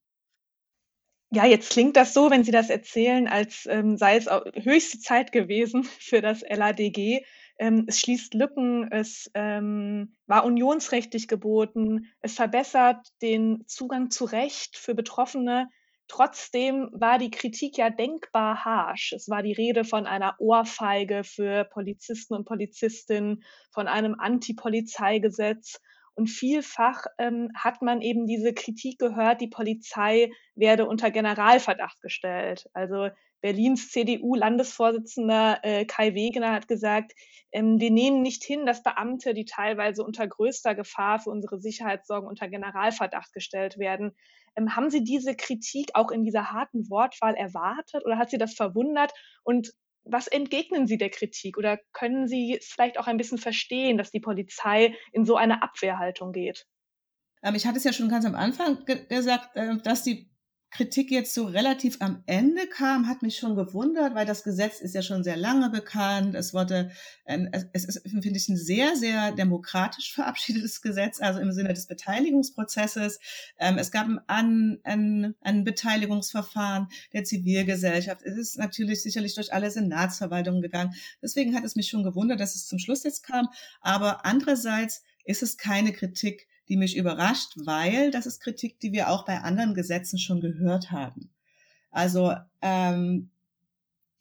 Ja, 1.30 1.44
jetzt 1.44 1.72
klingt 1.72 1.94
das 1.94 2.14
so, 2.14 2.30
wenn 2.30 2.42
Sie 2.42 2.52
das 2.52 2.70
erzählen, 2.70 3.28
als 3.28 3.66
ähm, 3.66 3.98
sei 3.98 4.16
es 4.16 4.30
höchste 4.54 4.98
Zeit 4.98 5.30
gewesen 5.30 5.84
für 5.98 6.22
das 6.22 6.40
LADG. 6.40 7.22
Ähm, 7.58 7.84
es 7.86 8.00
schließt 8.00 8.32
Lücken, 8.32 8.90
es 8.90 9.30
ähm, 9.34 10.16
war 10.26 10.46
unionsrechtlich 10.46 11.28
geboten, 11.28 12.06
es 12.22 12.32
verbessert 12.32 13.08
den 13.20 13.62
Zugang 13.66 14.10
zu 14.10 14.24
Recht 14.24 14.78
für 14.78 14.94
Betroffene. 14.94 15.68
Trotzdem 16.10 16.88
war 16.92 17.18
die 17.18 17.30
Kritik 17.30 17.78
ja 17.78 17.88
denkbar 17.88 18.64
harsch. 18.64 19.12
Es 19.12 19.28
war 19.28 19.44
die 19.44 19.52
Rede 19.52 19.84
von 19.84 20.06
einer 20.06 20.34
Ohrfeige 20.40 21.22
für 21.22 21.62
Polizisten 21.62 22.34
und 22.34 22.46
Polizistinnen, 22.46 23.44
von 23.70 23.86
einem 23.86 24.16
Anti-Polizeigesetz. 24.18 25.80
Und 26.14 26.26
vielfach 26.26 27.04
ähm, 27.18 27.52
hat 27.54 27.80
man 27.80 28.02
eben 28.02 28.26
diese 28.26 28.52
Kritik 28.52 28.98
gehört, 28.98 29.40
die 29.40 29.46
Polizei 29.46 30.32
werde 30.56 30.86
unter 30.86 31.12
Generalverdacht 31.12 32.00
gestellt. 32.00 32.68
Also 32.72 33.10
Berlins 33.40 33.90
CDU-Landesvorsitzender 33.90 35.60
äh, 35.62 35.84
Kai 35.84 36.16
Wegener 36.16 36.52
hat 36.52 36.66
gesagt, 36.66 37.12
ähm, 37.52 37.78
wir 37.78 37.92
nehmen 37.92 38.20
nicht 38.22 38.42
hin, 38.42 38.66
dass 38.66 38.82
Beamte, 38.82 39.32
die 39.32 39.44
teilweise 39.44 40.02
unter 40.02 40.26
größter 40.26 40.74
Gefahr 40.74 41.20
für 41.20 41.30
unsere 41.30 41.60
Sicherheit 41.60 42.04
sorgen, 42.04 42.26
unter 42.26 42.48
Generalverdacht 42.48 43.32
gestellt 43.32 43.78
werden. 43.78 44.16
Ähm, 44.56 44.76
haben 44.76 44.90
Sie 44.90 45.04
diese 45.04 45.34
Kritik 45.34 45.90
auch 45.94 46.10
in 46.10 46.24
dieser 46.24 46.52
harten 46.52 46.88
Wortwahl 46.90 47.34
erwartet 47.34 48.04
oder 48.04 48.18
hat 48.18 48.30
Sie 48.30 48.38
das 48.38 48.54
verwundert? 48.54 49.12
Und 49.42 49.72
was 50.04 50.26
entgegnen 50.26 50.86
Sie 50.86 50.98
der 50.98 51.10
Kritik 51.10 51.58
oder 51.58 51.78
können 51.92 52.26
Sie 52.26 52.58
vielleicht 52.62 52.98
auch 52.98 53.06
ein 53.06 53.16
bisschen 53.16 53.38
verstehen, 53.38 53.98
dass 53.98 54.10
die 54.10 54.20
Polizei 54.20 54.94
in 55.12 55.24
so 55.24 55.36
eine 55.36 55.62
Abwehrhaltung 55.62 56.32
geht? 56.32 56.66
Ähm, 57.42 57.54
ich 57.54 57.66
hatte 57.66 57.78
es 57.78 57.84
ja 57.84 57.92
schon 57.92 58.08
ganz 58.08 58.24
am 58.24 58.34
Anfang 58.34 58.84
gesagt, 58.84 59.56
äh, 59.56 59.76
dass 59.78 60.02
die 60.02 60.29
Kritik 60.70 61.10
jetzt 61.10 61.34
so 61.34 61.46
relativ 61.46 61.96
am 61.98 62.22
Ende 62.26 62.68
kam, 62.68 63.08
hat 63.08 63.22
mich 63.22 63.36
schon 63.36 63.56
gewundert, 63.56 64.14
weil 64.14 64.24
das 64.24 64.44
Gesetz 64.44 64.80
ist 64.80 64.94
ja 64.94 65.02
schon 65.02 65.24
sehr 65.24 65.36
lange 65.36 65.68
bekannt. 65.68 66.36
Es 66.36 66.54
wurde, 66.54 66.92
es 67.24 67.84
ist, 67.84 68.02
finde 68.08 68.36
ich, 68.36 68.48
ein 68.48 68.56
sehr, 68.56 68.94
sehr 68.94 69.32
demokratisch 69.32 70.14
verabschiedetes 70.14 70.80
Gesetz, 70.80 71.20
also 71.20 71.40
im 71.40 71.50
Sinne 71.52 71.74
des 71.74 71.86
Beteiligungsprozesses. 71.86 73.18
Ähm, 73.58 73.78
es 73.78 73.90
gab 73.90 74.06
ein, 74.28 74.78
ein, 74.84 75.34
ein 75.40 75.64
Beteiligungsverfahren 75.64 76.86
der 77.12 77.24
Zivilgesellschaft. 77.24 78.22
Es 78.22 78.36
ist 78.36 78.56
natürlich 78.56 79.02
sicherlich 79.02 79.34
durch 79.34 79.52
alle 79.52 79.70
Senatsverwaltungen 79.70 80.62
gegangen. 80.62 80.94
Deswegen 81.20 81.56
hat 81.56 81.64
es 81.64 81.74
mich 81.74 81.88
schon 81.88 82.04
gewundert, 82.04 82.38
dass 82.38 82.54
es 82.54 82.68
zum 82.68 82.78
Schluss 82.78 83.02
jetzt 83.02 83.24
kam. 83.24 83.48
Aber 83.80 84.24
andererseits 84.24 85.02
ist 85.24 85.42
es 85.42 85.56
keine 85.56 85.92
Kritik 85.92 86.46
die 86.70 86.76
mich 86.76 86.96
überrascht, 86.96 87.52
weil 87.56 88.12
das 88.12 88.26
ist 88.26 88.40
Kritik, 88.40 88.78
die 88.78 88.92
wir 88.92 89.10
auch 89.10 89.26
bei 89.26 89.40
anderen 89.40 89.74
Gesetzen 89.74 90.18
schon 90.18 90.40
gehört 90.40 90.92
haben. 90.92 91.30
Also 91.90 92.32
ähm, 92.62 93.30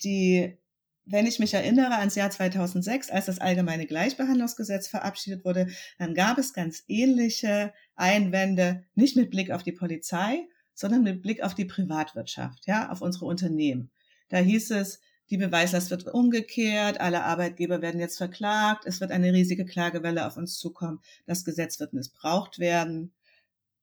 die, 0.03 0.57
wenn 1.05 1.27
ich 1.27 1.38
mich 1.38 1.53
erinnere 1.53 1.97
ans 1.97 2.15
Jahr 2.15 2.31
2006, 2.31 3.12
als 3.12 3.27
das 3.27 3.38
allgemeine 3.38 3.85
Gleichbehandlungsgesetz 3.85 4.88
verabschiedet 4.88 5.45
wurde, 5.45 5.67
dann 5.99 6.15
gab 6.15 6.39
es 6.39 6.53
ganz 6.53 6.83
ähnliche 6.88 7.71
Einwände, 7.95 8.83
nicht 8.95 9.15
mit 9.15 9.29
Blick 9.29 9.51
auf 9.51 9.62
die 9.62 9.71
Polizei, 9.71 10.47
sondern 10.73 11.03
mit 11.03 11.21
Blick 11.21 11.43
auf 11.43 11.53
die 11.53 11.65
Privatwirtschaft, 11.65 12.65
ja, 12.65 12.89
auf 12.89 13.01
unsere 13.01 13.25
Unternehmen. 13.25 13.91
Da 14.29 14.38
hieß 14.38 14.71
es, 14.71 15.01
die 15.29 15.37
Beweislast 15.37 15.91
wird 15.91 16.07
umgekehrt, 16.07 16.99
alle 16.99 17.23
Arbeitgeber 17.23 17.81
werden 17.81 17.99
jetzt 17.99 18.17
verklagt, 18.17 18.85
es 18.85 18.99
wird 18.99 19.11
eine 19.11 19.31
riesige 19.33 19.65
Klagewelle 19.65 20.25
auf 20.25 20.37
uns 20.37 20.57
zukommen, 20.57 20.99
das 21.25 21.45
Gesetz 21.45 21.79
wird 21.79 21.93
missbraucht 21.93 22.59
werden. 22.59 23.13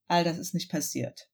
All 0.08 0.24
das 0.24 0.38
ist 0.38 0.54
nicht 0.54 0.70
passiert. 0.70 1.28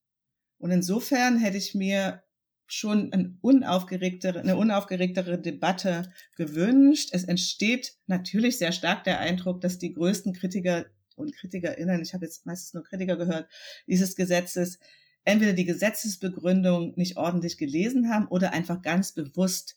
Und 0.59 0.71
insofern 0.71 1.39
hätte 1.39 1.57
ich 1.57 1.75
mir 1.75 2.23
schon 2.67 3.13
eine 3.13 3.37
unaufgeregtere, 3.43 4.41
eine 4.41 4.57
unaufgeregtere 4.57 5.39
Debatte 5.39 6.11
gewünscht. 6.37 7.11
Es 7.13 7.25
entsteht 7.25 7.99
natürlich 8.07 8.59
sehr 8.59 8.73
stark 8.73 9.05
der 9.05 9.19
Eindruck, 9.19 9.61
dass 9.61 9.79
die 9.79 9.93
größten 9.93 10.33
Kritiker 10.33 10.87
und 11.17 11.35
KritikerInnen, 11.35 12.01
ich 12.01 12.15
habe 12.15 12.25
jetzt 12.25 12.47
meistens 12.47 12.73
nur 12.73 12.85
Kritiker 12.85 13.17
gehört, 13.17 13.49
dieses 13.87 14.17
Gesetzes 14.17 14.79
entweder 15.25 15.53
die 15.53 15.67
Gesetzesbegründung 15.67 16.95
nicht 16.97 17.17
ordentlich 17.17 17.59
gelesen 17.59 18.09
haben 18.09 18.27
oder 18.29 18.53
einfach 18.53 18.81
ganz 18.83 19.13
bewusst 19.13 19.77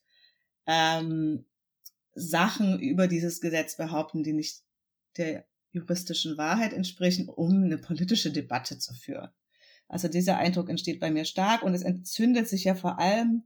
ähm, 0.67 1.45
Sachen 2.13 2.79
über 2.79 3.07
dieses 3.07 3.41
Gesetz 3.41 3.77
behaupten, 3.77 4.23
die 4.23 4.33
nicht 4.33 4.63
der 5.17 5.45
juristischen 5.71 6.37
Wahrheit 6.37 6.73
entsprechen, 6.73 7.27
um 7.27 7.63
eine 7.63 7.77
politische 7.77 8.31
Debatte 8.31 8.79
zu 8.79 8.93
führen. 8.93 9.29
Also 9.87 10.07
dieser 10.07 10.37
Eindruck 10.37 10.69
entsteht 10.69 10.99
bei 10.99 11.11
mir 11.11 11.25
stark 11.25 11.61
und 11.61 11.73
es 11.73 11.83
entzündet 11.83 12.47
sich 12.47 12.63
ja 12.63 12.75
vor 12.75 12.99
allem 12.99 13.43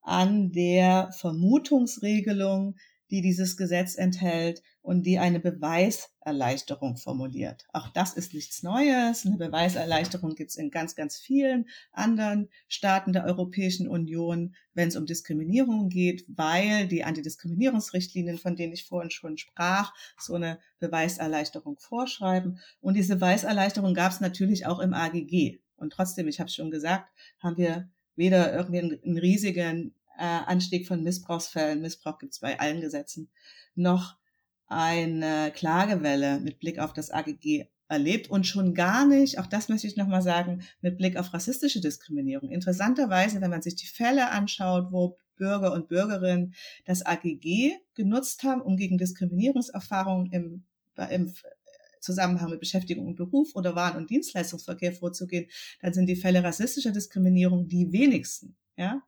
an 0.00 0.52
der 0.52 1.12
Vermutungsregelung, 1.12 2.76
die 3.10 3.22
dieses 3.22 3.56
Gesetz 3.56 3.96
enthält 3.96 4.62
und 4.82 5.04
die 5.04 5.18
eine 5.18 5.40
Beweiserleichterung 5.40 6.96
formuliert. 6.96 7.66
Auch 7.72 7.88
das 7.88 8.14
ist 8.14 8.34
nichts 8.34 8.62
Neues. 8.62 9.26
Eine 9.26 9.36
Beweiserleichterung 9.36 10.34
gibt 10.34 10.50
es 10.50 10.56
in 10.56 10.70
ganz, 10.70 10.94
ganz 10.94 11.16
vielen 11.18 11.68
anderen 11.92 12.48
Staaten 12.68 13.12
der 13.12 13.24
Europäischen 13.24 13.88
Union, 13.88 14.54
wenn 14.74 14.88
es 14.88 14.96
um 14.96 15.06
Diskriminierung 15.06 15.88
geht, 15.88 16.24
weil 16.28 16.88
die 16.88 17.04
Antidiskriminierungsrichtlinien, 17.04 18.38
von 18.38 18.56
denen 18.56 18.72
ich 18.72 18.84
vorhin 18.84 19.10
schon 19.10 19.38
sprach, 19.38 19.92
so 20.18 20.34
eine 20.34 20.58
Beweiserleichterung 20.78 21.78
vorschreiben. 21.78 22.60
Und 22.80 22.94
diese 22.94 23.16
Beweiserleichterung 23.16 23.94
gab 23.94 24.12
es 24.12 24.20
natürlich 24.20 24.66
auch 24.66 24.80
im 24.80 24.94
AGG. 24.94 25.58
Und 25.76 25.92
trotzdem, 25.92 26.28
ich 26.28 26.40
habe 26.40 26.50
schon 26.50 26.70
gesagt, 26.70 27.10
haben 27.38 27.56
wir 27.56 27.88
weder 28.16 28.52
irgendwie 28.52 28.78
einen, 28.78 29.18
riesigen 29.18 29.94
äh, 30.18 30.22
Anstieg 30.24 30.86
von 30.86 31.02
Missbrauchsfällen, 31.02 31.80
Missbrauch 31.80 32.18
gibt 32.18 32.34
es 32.34 32.40
bei 32.40 32.58
allen 32.58 32.80
Gesetzen, 32.80 33.30
noch 33.74 34.16
eine 34.66 35.50
Klagewelle 35.54 36.40
mit 36.40 36.58
Blick 36.58 36.78
auf 36.78 36.92
das 36.92 37.10
AGG 37.10 37.66
erlebt 37.88 38.28
und 38.28 38.46
schon 38.46 38.74
gar 38.74 39.06
nicht, 39.06 39.38
auch 39.38 39.46
das 39.46 39.68
möchte 39.68 39.86
ich 39.86 39.96
nochmal 39.96 40.20
sagen, 40.20 40.62
mit 40.82 40.98
Blick 40.98 41.16
auf 41.16 41.32
rassistische 41.32 41.80
Diskriminierung. 41.80 42.50
Interessanterweise, 42.50 43.40
wenn 43.40 43.50
man 43.50 43.62
sich 43.62 43.76
die 43.76 43.86
Fälle 43.86 44.30
anschaut, 44.30 44.88
wo 44.92 45.16
Bürger 45.36 45.72
und 45.72 45.88
Bürgerinnen 45.88 46.54
das 46.84 47.06
AGG 47.06 47.72
genutzt 47.94 48.42
haben, 48.42 48.60
um 48.60 48.76
gegen 48.76 48.98
Diskriminierungserfahrungen 48.98 50.30
im, 50.32 50.64
im 51.10 51.32
Zusammenhang 52.00 52.50
mit 52.50 52.60
Beschäftigung 52.60 53.06
und 53.06 53.16
Beruf 53.16 53.54
oder 53.54 53.74
Waren- 53.74 53.96
und 53.96 54.10
Dienstleistungsverkehr 54.10 54.92
vorzugehen, 54.92 55.48
dann 55.80 55.94
sind 55.94 56.06
die 56.06 56.16
Fälle 56.16 56.44
rassistischer 56.44 56.92
Diskriminierung 56.92 57.68
die 57.68 57.90
wenigsten. 57.92 58.56
Ja? 58.76 59.02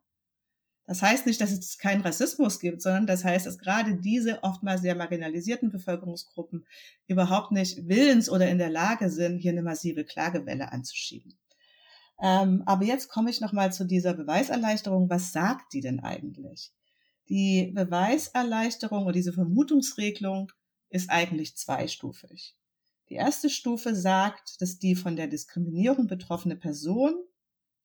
Das 0.85 1.01
heißt 1.01 1.25
nicht, 1.25 1.39
dass 1.39 1.51
es 1.51 1.77
keinen 1.77 2.01
Rassismus 2.01 2.59
gibt, 2.59 2.81
sondern 2.81 3.07
das 3.07 3.23
heißt, 3.23 3.45
dass 3.45 3.57
gerade 3.57 3.95
diese 3.95 4.43
oftmals 4.43 4.81
sehr 4.81 4.95
marginalisierten 4.95 5.71
Bevölkerungsgruppen 5.71 6.65
überhaupt 7.07 7.51
nicht 7.51 7.87
willens 7.87 8.29
oder 8.29 8.49
in 8.49 8.57
der 8.57 8.69
Lage 8.69 9.09
sind, 9.09 9.37
hier 9.39 9.51
eine 9.51 9.63
massive 9.63 10.03
Klagewelle 10.03 10.71
anzuschieben. 10.71 11.37
Ähm, 12.21 12.63
aber 12.65 12.83
jetzt 12.85 13.09
komme 13.09 13.29
ich 13.29 13.41
nochmal 13.41 13.71
zu 13.71 13.85
dieser 13.85 14.13
Beweiserleichterung. 14.13 15.09
Was 15.09 15.31
sagt 15.31 15.73
die 15.73 15.81
denn 15.81 15.99
eigentlich? 16.01 16.71
Die 17.29 17.71
Beweiserleichterung 17.73 19.03
oder 19.03 19.13
diese 19.13 19.33
Vermutungsregelung 19.33 20.51
ist 20.89 21.09
eigentlich 21.09 21.55
zweistufig. 21.55 22.55
Die 23.09 23.15
erste 23.15 23.49
Stufe 23.49 23.95
sagt, 23.95 24.61
dass 24.61 24.77
die 24.77 24.95
von 24.95 25.15
der 25.15 25.27
Diskriminierung 25.27 26.07
betroffene 26.07 26.55
Person 26.55 27.13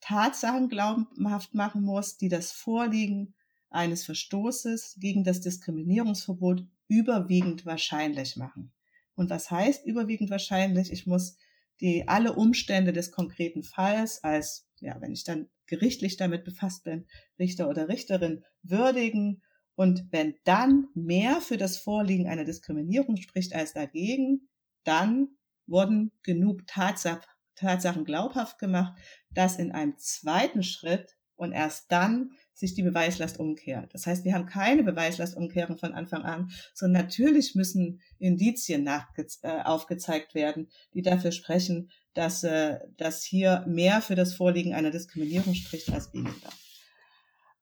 Tatsachen 0.01 0.69
glaubhaft 0.69 1.55
machen 1.55 1.83
muss, 1.83 2.17
die 2.17 2.29
das 2.29 2.53
Vorliegen 2.53 3.35
eines 3.71 4.05
Verstoßes 4.05 4.97
gegen 5.01 5.25
das 5.25 5.41
Diskriminierungsverbot 5.41 6.65
überwiegend 6.89 7.67
wahrscheinlich 7.67 8.37
machen. 8.37 8.73
Und 9.15 9.31
was 9.31 9.51
heißt 9.51 9.87
überwiegend 9.87 10.31
wahrscheinlich? 10.31 10.93
Ich 10.93 11.07
muss 11.07 11.37
die 11.81 12.09
alle 12.09 12.35
Umstände 12.35 12.93
des 12.93 13.11
konkreten 13.11 13.63
Falls 13.63 14.23
als, 14.25 14.69
ja, 14.81 15.01
wenn 15.01 15.13
ich 15.13 15.25
dann 15.25 15.49
gerichtlich 15.67 16.17
damit 16.17 16.45
befasst 16.45 16.85
bin, 16.85 17.07
Richter 17.39 17.69
oder 17.69 17.89
Richterin 17.89 18.45
würdigen. 18.63 19.43
Und 19.75 20.07
wenn 20.11 20.35
dann 20.45 20.89
mehr 20.95 21.41
für 21.41 21.57
das 21.57 21.77
Vorliegen 21.77 22.29
einer 22.29 22.45
Diskriminierung 22.45 23.17
spricht 23.17 23.55
als 23.55 23.73
dagegen, 23.75 24.49
dann 24.85 25.29
wurden 25.67 26.13
genug 26.23 26.67
Tatsachen 26.67 27.25
Tatsachen 27.57 28.05
glaubhaft 28.05 28.59
gemacht, 28.59 28.95
dass 29.31 29.57
in 29.57 29.73
einem 29.73 29.97
zweiten 29.99 30.63
Schritt 30.63 31.17
und 31.37 31.53
erst 31.53 31.93
dann 31.93 32.31
sich 32.55 32.75
die 32.75 32.83
Beweislast 32.83 33.39
umkehrt. 33.39 33.93
Das 33.93 34.07
heißt, 34.07 34.25
wir 34.25 34.35
haben 34.35 34.47
keine 34.47 34.83
Beweislastumkehrung 34.83 35.77
von 35.77 35.93
Anfang 35.93 36.23
an, 36.23 36.51
sondern 36.73 37.03
natürlich 37.03 37.55
müssen 37.55 38.01
Indizien 38.19 38.87
äh, 38.87 39.63
aufgezeigt 39.63 40.35
werden, 40.35 40.69
die 40.95 41.03
dafür 41.03 41.33
sprechen, 41.33 41.91
dass, 42.15 42.43
äh, 42.43 42.79
dass 42.97 43.23
hier 43.23 43.65
mehr 43.69 44.01
für 44.01 44.15
das 44.15 44.35
Vorliegen 44.35 44.73
einer 44.73 44.91
Diskriminierung 44.91 45.55
spricht 45.55 45.93
als 45.93 46.13
weniger. 46.15 46.51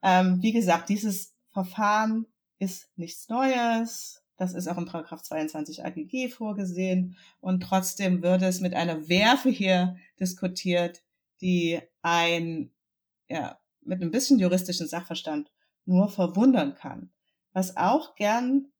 Ähm, 0.03 0.41
wie 0.41 0.53
gesagt, 0.53 0.89
dieses 0.89 1.35
Verfahren 1.53 2.27
ist 2.59 2.89
nichts 2.97 3.29
Neues. 3.29 4.24
Das 4.37 4.53
ist 4.55 4.69
auch 4.69 4.79
in 4.79 4.87
Paragraph 4.87 5.23
22 5.23 5.85
AGG 5.85 6.29
vorgesehen. 6.29 7.17
Und 7.41 7.63
trotzdem 7.63 8.23
wird 8.23 8.43
es 8.43 8.61
mit 8.61 8.75
einer 8.75 9.09
Werfe 9.09 9.49
hier 9.51 9.97
diskutiert, 10.19 11.03
die 11.41 11.81
ein, 12.03 12.73
ja, 13.29 13.59
mit 13.83 14.03
ein 14.03 14.11
bisschen 14.11 14.39
juristischen 14.39 14.89
Sachverstand 14.89 15.51
nur 15.85 16.09
verwundern 16.09 16.75
kann. 16.75 17.11
Was 17.53 17.77
auch 17.77 18.17
gern 18.17 18.73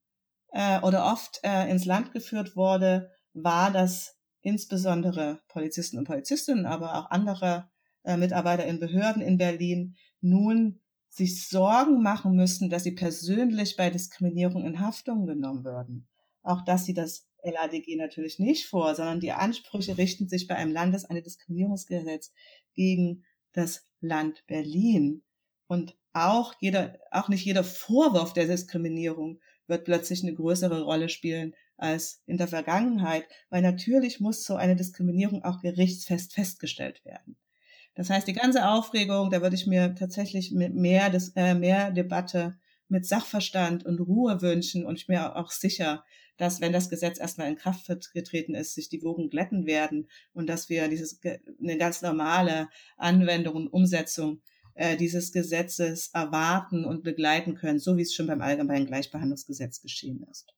äh, 0.51 0.81
oder 0.81 1.13
oft 1.13 1.41
äh, 1.45 1.71
ins 1.71 1.85
Land 1.85 2.13
geführt 2.13 2.57
wurde, 2.57 3.11
war, 3.33 3.71
dass 3.71 4.17
insbesondere 4.41 5.41
Polizisten 5.49 5.99
und 5.99 6.05
Polizistinnen, 6.05 6.67
aber 6.67 6.97
auch 6.97 7.11
andere 7.11 7.69
äh, 8.03 8.17
Mitarbeiter 8.17 8.65
in 8.67 8.81
Behörden 8.81 9.23
in 9.23 9.39
Berlin 9.39 9.97
nun 10.21 10.81
sich 11.15 11.49
Sorgen 11.49 12.03
machen 12.03 12.35
müssen, 12.35 12.71
dass 12.71 12.83
sie 12.83 12.93
persönlich 12.93 13.77
bei 13.77 13.89
Diskriminierung 13.89 14.65
in 14.65 14.81
Haftung 14.81 15.27
genommen 15.27 15.65
würden. 15.65 16.09
Auch 16.43 16.65
das 16.65 16.87
sieht 16.87 16.99
das 16.99 17.29
LADG 17.45 17.97
natürlich 17.97 18.41
nicht 18.41 18.67
vor, 18.67 18.95
sondern 18.97 19.21
die 19.21 19.31
Ansprüche 19.31 19.97
richten 19.97 20.29
sich 20.29 20.49
bei 20.49 20.57
einem 20.57 20.73
Landesantidiskriminierungsgesetz 20.73 22.33
gegen 22.75 23.25
das 23.53 23.87
Land 24.01 24.45
Berlin. 24.49 25.23
Und 25.69 25.97
auch 26.13 26.55
jeder, 26.59 26.99
auch 27.13 27.29
nicht 27.29 27.45
jeder 27.45 27.63
Vorwurf 27.63 28.33
der 28.33 28.47
Diskriminierung 28.47 29.41
wird 29.69 29.85
plötzlich 29.85 30.23
eine 30.23 30.35
größere 30.35 30.83
Rolle 30.83 31.09
spielen 31.09 31.55
als 31.77 32.23
in 32.27 32.39
der 32.39 32.49
Vergangenheit, 32.49 33.25
weil 33.51 33.63
natürlich 33.63 34.19
muss 34.19 34.45
so 34.45 34.57
eine 34.57 34.75
Diskriminierung 34.75 35.45
auch 35.45 35.61
gerichtsfest 35.61 36.35
festgestellt 36.35 37.05
werden. 37.05 37.37
Das 37.95 38.11
heißt, 38.11 38.27
die 38.27 38.33
ganze 38.33 38.69
Aufregung, 38.69 39.31
da 39.31 39.41
würde 39.41 39.55
ich 39.55 39.67
mir 39.67 39.95
tatsächlich 39.95 40.53
mit 40.53 40.75
mehr, 40.75 41.11
des, 41.11 41.33
äh, 41.37 41.55
mehr 41.55 41.91
Debatte 41.91 42.59
mit 42.89 43.07
Sachverstand 43.07 43.87
und 43.87 44.01
Ruhe 44.01 44.43
wünschen 44.43 44.85
und 44.85 44.97
ich 44.97 45.09
mir 45.09 45.37
auch 45.37 45.51
sicher, 45.51 46.05
dass 46.37 46.61
wenn 46.61 46.73
das 46.73 46.91
Gesetz 46.91 47.19
erstmal 47.19 47.49
in 47.49 47.57
Kraft 47.57 47.87
getreten 48.13 48.55
ist, 48.55 48.75
sich 48.75 48.89
die 48.89 49.03
Wogen 49.03 49.31
glätten 49.31 49.67
werden 49.67 50.09
und 50.33 50.49
dass 50.49 50.69
wir 50.69 50.89
dieses 50.89 51.21
eine 51.63 51.79
ganz 51.79 52.03
normale 52.03 52.69
Anwendung 52.97 53.55
und 53.55 53.69
Umsetzung 53.69 54.43
äh, 54.75 54.97
dieses 54.97 55.33
Gesetzes 55.33 56.11
erwarten 56.13 56.85
und 56.85 57.05
begleiten 57.05 57.55
können, 57.55 57.79
so 57.79 57.97
wie 57.97 58.03
es 58.03 58.15
schon 58.15 58.27
beim 58.27 58.41
allgemeinen 58.41 58.87
Gleichbehandlungsgesetz 58.87 59.81
geschehen 59.81 60.27
ist. 60.31 60.53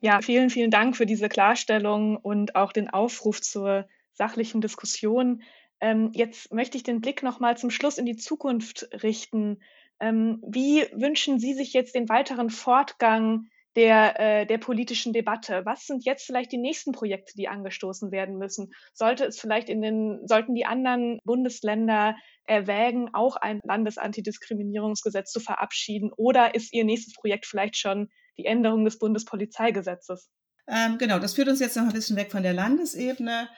Ja, 0.00 0.20
vielen, 0.22 0.50
vielen 0.50 0.70
Dank 0.70 0.96
für 0.96 1.06
diese 1.06 1.28
Klarstellung 1.28 2.16
und 2.16 2.56
auch 2.56 2.72
den 2.72 2.88
Aufruf 2.88 3.40
zur 3.40 3.86
sachlichen 4.12 4.60
Diskussion. 4.60 5.42
Ähm, 5.80 6.10
jetzt 6.14 6.52
möchte 6.52 6.76
ich 6.76 6.82
den 6.82 7.00
Blick 7.00 7.22
noch 7.22 7.40
mal 7.40 7.56
zum 7.56 7.70
Schluss 7.70 7.98
in 7.98 8.06
die 8.06 8.16
Zukunft 8.16 8.88
richten. 9.02 9.62
Ähm, 10.00 10.42
wie 10.46 10.86
wünschen 10.92 11.38
Sie 11.38 11.54
sich 11.54 11.72
jetzt 11.72 11.94
den 11.94 12.08
weiteren 12.08 12.50
Fortgang 12.50 13.46
der, 13.76 14.18
äh, 14.18 14.46
der 14.46 14.58
politischen 14.58 15.12
Debatte? 15.12 15.62
Was 15.64 15.86
sind 15.86 16.04
jetzt 16.04 16.26
vielleicht 16.26 16.52
die 16.52 16.58
nächsten 16.58 16.92
Projekte, 16.92 17.34
die 17.36 17.48
angestoßen 17.48 18.10
werden 18.10 18.36
müssen? 18.36 18.72
Sollte 18.92 19.24
es 19.24 19.38
vielleicht 19.38 19.68
in 19.68 19.80
den, 19.80 20.20
sollten 20.26 20.54
die 20.54 20.66
anderen 20.66 21.18
Bundesländer 21.24 22.16
erwägen, 22.44 23.10
auch 23.12 23.36
ein 23.36 23.60
Landesantidiskriminierungsgesetz 23.64 25.30
zu 25.30 25.40
verabschieden? 25.40 26.10
Oder 26.16 26.54
ist 26.54 26.72
Ihr 26.72 26.84
nächstes 26.84 27.14
Projekt 27.14 27.46
vielleicht 27.46 27.76
schon 27.76 28.08
die 28.38 28.46
Änderung 28.46 28.84
des 28.84 28.98
Bundespolizeigesetzes? 28.98 30.30
Ähm, 30.66 30.98
genau, 30.98 31.18
das 31.18 31.34
führt 31.34 31.48
uns 31.48 31.60
jetzt 31.60 31.76
noch 31.76 31.84
ein 31.84 31.92
bisschen 31.92 32.16
weg 32.16 32.30
von 32.30 32.42
der 32.42 32.52
Landesebene. 32.52 33.48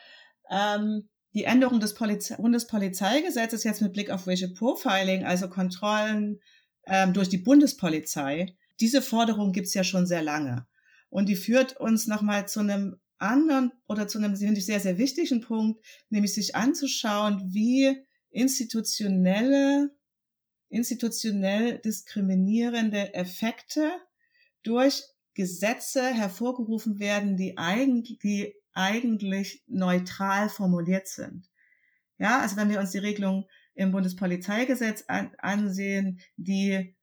Ähm, 0.51 1.09
die 1.35 1.45
Änderung 1.45 1.81
des 1.81 1.95
Polize 1.95 2.37
Bundespolizeigesetzes 2.37 3.65
jetzt 3.65 3.83
mit 3.83 3.93
Blick 3.93 4.11
auf 4.11 4.27
Racial 4.27 4.51
Profiling, 4.51 5.25
also 5.25 5.49
Kontrollen 5.49 6.41
ähm, 6.87 7.13
durch 7.13 7.29
die 7.29 7.39
Bundespolizei, 7.39 8.55
diese 8.81 9.03
Forderung 9.03 9.53
gibt's 9.53 9.75
ja 9.75 9.85
schon 9.85 10.07
sehr 10.07 10.23
lange. 10.23 10.67
Und 11.09 11.29
die 11.29 11.37
führt 11.37 11.77
uns 11.77 12.07
nochmal 12.07 12.49
zu 12.49 12.61
einem 12.61 12.97
anderen 13.19 13.73
oder 13.87 14.09
zu 14.09 14.19
einem, 14.19 14.37
finde 14.37 14.59
ich, 14.59 14.67
sehr, 14.67 14.81
sehr 14.81 14.99
wichtigen 14.99 15.41
Punkt, 15.41 15.85
nämlich 16.11 16.35
sich 16.35 16.57
anzuschauen, 16.57 17.53
wie 17.53 17.97
institutionelle, 18.31 19.91
institutionell 20.69 21.79
diskriminierende 21.79 23.15
Effekte 23.15 23.93
durch 24.63 25.05
Gesetze 25.35 26.03
hervorgerufen 26.03 26.99
werden, 26.99 27.37
die 27.37 27.57
eigentlich, 27.57 28.19
die 28.19 28.55
eigentlich 28.75 29.63
neutral 29.67 30.49
formuliert 30.49 31.09
sind. 31.09 31.49
Ja, 32.19 32.41
also 32.41 32.57
wenn 32.57 32.71
wir 32.71 32.81
uns 32.81 32.93
die 32.93 32.99
Regelung 32.99 33.47
im 33.75 33.91
Bundespolizeigesetz 33.91 35.05
an, 35.09 35.33
ansehen, 35.39 36.21
die 36.37 36.97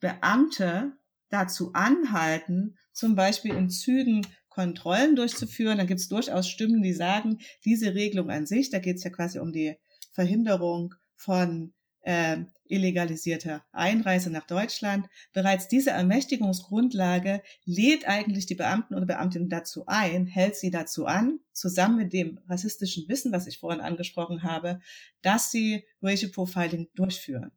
Beamte 0.00 0.92
dazu 1.30 1.72
anhalten, 1.72 2.76
zum 2.92 3.14
Beispiel 3.14 3.54
in 3.54 3.70
Zügen 3.70 4.26
Kontrollen 4.48 5.16
durchzuführen, 5.16 5.78
dann 5.78 5.86
gibt 5.86 6.00
es 6.00 6.08
durchaus 6.08 6.48
Stimmen, 6.48 6.82
die 6.82 6.94
sagen, 6.94 7.40
diese 7.64 7.94
Regelung 7.94 8.30
an 8.30 8.46
sich, 8.46 8.70
da 8.70 8.78
geht 8.78 8.96
es 8.96 9.04
ja 9.04 9.10
quasi 9.10 9.38
um 9.38 9.52
die 9.52 9.76
Verhinderung 10.12 10.94
von 11.14 11.74
äh, 12.00 12.38
illegalisierter 12.68 13.64
Einreise 13.72 14.30
nach 14.30 14.46
Deutschland. 14.46 15.06
Bereits 15.32 15.68
diese 15.68 15.90
Ermächtigungsgrundlage 15.90 17.42
lädt 17.64 18.06
eigentlich 18.06 18.46
die 18.46 18.54
Beamten 18.54 18.94
oder 18.94 19.06
Beamtinnen 19.06 19.48
dazu 19.48 19.84
ein, 19.86 20.26
hält 20.26 20.56
sie 20.56 20.70
dazu 20.70 21.06
an, 21.06 21.40
zusammen 21.52 21.96
mit 21.96 22.12
dem 22.12 22.40
rassistischen 22.48 23.08
Wissen, 23.08 23.32
was 23.32 23.46
ich 23.46 23.58
vorhin 23.58 23.80
angesprochen 23.80 24.42
habe, 24.42 24.80
dass 25.22 25.50
sie 25.50 25.84
Racial 26.02 26.30
Profiling 26.30 26.88
durchführen. 26.94 27.52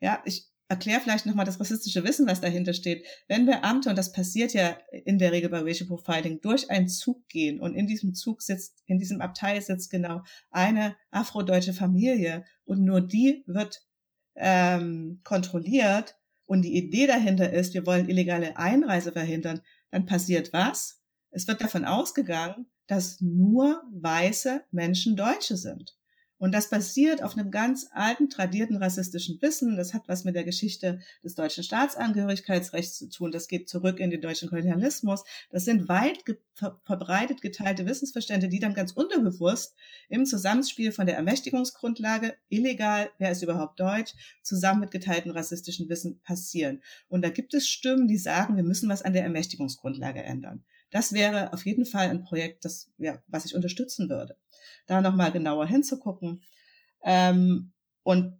Ja, 0.00 0.22
ich 0.24 0.46
erkläre 0.68 1.00
vielleicht 1.00 1.26
nochmal 1.26 1.46
das 1.46 1.60
rassistische 1.60 2.04
Wissen, 2.04 2.26
was 2.26 2.40
dahinter 2.40 2.72
steht. 2.72 3.06
Wenn 3.28 3.46
Beamte, 3.46 3.90
und 3.90 3.96
das 3.96 4.12
passiert 4.12 4.52
ja 4.52 4.76
in 4.90 5.18
der 5.18 5.32
Regel 5.32 5.48
bei 5.48 5.60
Racial 5.60 5.88
Profiling, 5.88 6.40
durch 6.40 6.70
einen 6.70 6.88
Zug 6.88 7.28
gehen 7.28 7.60
und 7.60 7.74
in 7.74 7.86
diesem 7.86 8.14
Zug 8.14 8.42
sitzt, 8.42 8.82
in 8.86 8.98
diesem 8.98 9.20
Abteil 9.20 9.62
sitzt 9.62 9.90
genau 9.90 10.22
eine 10.50 10.96
afrodeutsche 11.10 11.72
Familie 11.72 12.44
und 12.64 12.82
nur 12.82 13.00
die 13.00 13.44
wird 13.46 13.86
ähm, 14.36 15.20
kontrolliert 15.24 16.16
und 16.46 16.62
die 16.62 16.76
Idee 16.76 17.06
dahinter 17.06 17.52
ist, 17.52 17.74
wir 17.74 17.86
wollen 17.86 18.08
illegale 18.08 18.56
Einreise 18.56 19.12
verhindern, 19.12 19.60
dann 19.90 20.06
passiert 20.06 20.52
was? 20.52 21.00
Es 21.30 21.48
wird 21.48 21.60
davon 21.60 21.84
ausgegangen, 21.84 22.66
dass 22.86 23.20
nur 23.20 23.82
weiße 23.92 24.64
Menschen 24.70 25.16
Deutsche 25.16 25.56
sind. 25.56 25.95
Und 26.38 26.52
das 26.52 26.68
basiert 26.68 27.22
auf 27.22 27.36
einem 27.36 27.50
ganz 27.50 27.88
alten, 27.92 28.28
tradierten 28.28 28.76
rassistischen 28.76 29.40
Wissen. 29.40 29.76
Das 29.76 29.94
hat 29.94 30.06
was 30.06 30.24
mit 30.24 30.34
der 30.34 30.44
Geschichte 30.44 31.00
des 31.24 31.34
deutschen 31.34 31.64
Staatsangehörigkeitsrechts 31.64 32.98
zu 32.98 33.08
tun. 33.08 33.32
Das 33.32 33.48
geht 33.48 33.68
zurück 33.68 34.00
in 34.00 34.10
den 34.10 34.20
deutschen 34.20 34.48
Kolonialismus. 34.48 35.24
Das 35.50 35.64
sind 35.64 35.88
weit 35.88 36.24
verbreitet 36.84 37.42
geteilte 37.42 37.86
Wissensverstände, 37.86 38.48
die 38.48 38.60
dann 38.60 38.74
ganz 38.74 38.92
unterbewusst 38.92 39.74
im 40.08 40.26
Zusammenspiel 40.26 40.92
von 40.92 41.06
der 41.06 41.16
Ermächtigungsgrundlage, 41.16 42.34
illegal, 42.48 43.10
wer 43.18 43.30
ist 43.30 43.42
überhaupt 43.42 43.80
deutsch, 43.80 44.14
zusammen 44.42 44.80
mit 44.80 44.90
geteilten 44.90 45.30
rassistischen 45.30 45.88
Wissen 45.88 46.20
passieren. 46.20 46.82
Und 47.08 47.22
da 47.22 47.30
gibt 47.30 47.54
es 47.54 47.68
Stimmen, 47.68 48.08
die 48.08 48.18
sagen, 48.18 48.56
wir 48.56 48.64
müssen 48.64 48.88
was 48.88 49.02
an 49.02 49.12
der 49.12 49.24
Ermächtigungsgrundlage 49.24 50.22
ändern. 50.22 50.64
Das 50.90 51.12
wäre 51.12 51.52
auf 51.52 51.66
jeden 51.66 51.86
Fall 51.86 52.08
ein 52.08 52.22
Projekt, 52.22 52.64
das, 52.64 52.90
ja, 52.98 53.22
was 53.26 53.44
ich 53.44 53.54
unterstützen 53.54 54.08
würde. 54.08 54.36
Da 54.86 55.00
nochmal 55.00 55.32
genauer 55.32 55.66
hinzugucken. 55.66 56.42
Ähm, 57.02 57.72
und 58.02 58.38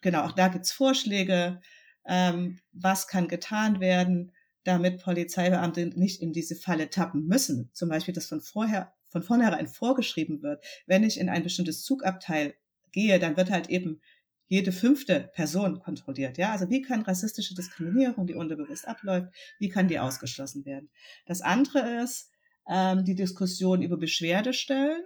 genau, 0.00 0.24
auch 0.24 0.32
da 0.32 0.48
gibt's 0.48 0.72
Vorschläge, 0.72 1.60
ähm, 2.06 2.58
was 2.72 3.08
kann 3.08 3.28
getan 3.28 3.80
werden, 3.80 4.32
damit 4.64 5.02
Polizeibeamte 5.02 5.86
nicht 5.86 6.20
in 6.22 6.32
diese 6.32 6.56
Falle 6.56 6.90
tappen 6.90 7.26
müssen. 7.26 7.70
Zum 7.72 7.88
Beispiel, 7.88 8.14
dass 8.14 8.26
von 8.26 8.40
vorher, 8.40 8.92
von 9.08 9.22
vornherein 9.22 9.66
vorgeschrieben 9.66 10.42
wird, 10.42 10.64
wenn 10.86 11.04
ich 11.04 11.18
in 11.18 11.28
ein 11.28 11.42
bestimmtes 11.42 11.82
Zugabteil 11.82 12.54
gehe, 12.92 13.18
dann 13.18 13.36
wird 13.36 13.50
halt 13.50 13.70
eben 13.70 14.00
jede 14.48 14.72
fünfte 14.72 15.30
Person 15.34 15.78
kontrolliert. 15.78 16.38
Ja, 16.38 16.52
also 16.52 16.68
wie 16.70 16.82
kann 16.82 17.02
rassistische 17.02 17.54
Diskriminierung, 17.54 18.26
die 18.26 18.34
unterbewusst 18.34 18.88
abläuft, 18.88 19.28
wie 19.58 19.68
kann 19.68 19.88
die 19.88 19.98
ausgeschlossen 19.98 20.64
werden? 20.64 20.90
Das 21.26 21.42
andere 21.42 22.02
ist 22.02 22.30
ähm, 22.66 23.04
die 23.04 23.14
Diskussion 23.14 23.82
über 23.82 23.98
Beschwerdestellen. 23.98 25.02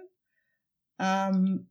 Ähm, 0.97 1.69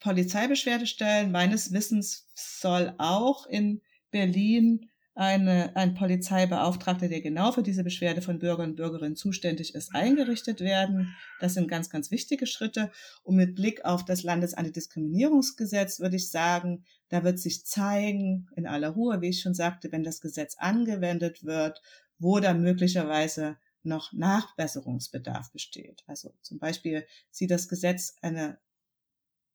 Polizeibeschwerdestellen 0.00 1.30
meines 1.30 1.72
Wissens 1.72 2.26
soll 2.34 2.94
auch 2.98 3.46
in 3.46 3.80
Berlin 4.10 4.90
eine, 5.16 5.76
ein 5.76 5.94
Polizeibeauftragter, 5.94 7.08
der 7.08 7.20
genau 7.20 7.52
für 7.52 7.62
diese 7.62 7.84
Beschwerde 7.84 8.20
von 8.20 8.40
Bürgern 8.40 8.70
und 8.70 8.76
Bürgerinnen 8.76 9.14
zuständig 9.14 9.74
ist, 9.74 9.94
eingerichtet 9.94 10.60
werden. 10.60 11.14
Das 11.38 11.54
sind 11.54 11.68
ganz, 11.68 11.88
ganz 11.88 12.10
wichtige 12.10 12.46
Schritte. 12.46 12.90
Und 13.22 13.36
mit 13.36 13.54
Blick 13.54 13.84
auf 13.84 14.04
das 14.04 14.24
Landesantidiskriminierungsgesetz 14.24 16.00
würde 16.00 16.16
ich 16.16 16.30
sagen, 16.30 16.84
da 17.10 17.22
wird 17.22 17.38
sich 17.38 17.64
zeigen, 17.64 18.48
in 18.56 18.66
aller 18.66 18.90
Ruhe, 18.90 19.20
wie 19.20 19.28
ich 19.28 19.40
schon 19.40 19.54
sagte, 19.54 19.92
wenn 19.92 20.02
das 20.02 20.20
Gesetz 20.20 20.56
angewendet 20.58 21.44
wird, 21.44 21.80
wo 22.18 22.40
da 22.40 22.52
möglicherweise 22.52 23.56
noch 23.84 24.12
Nachbesserungsbedarf 24.12 25.52
besteht. 25.52 26.02
Also 26.06 26.34
zum 26.40 26.58
Beispiel 26.58 27.06
sieht 27.30 27.50
das 27.50 27.68
Gesetz 27.68 28.16
eine 28.20 28.58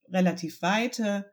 relativ 0.07 0.61
weite 0.61 1.29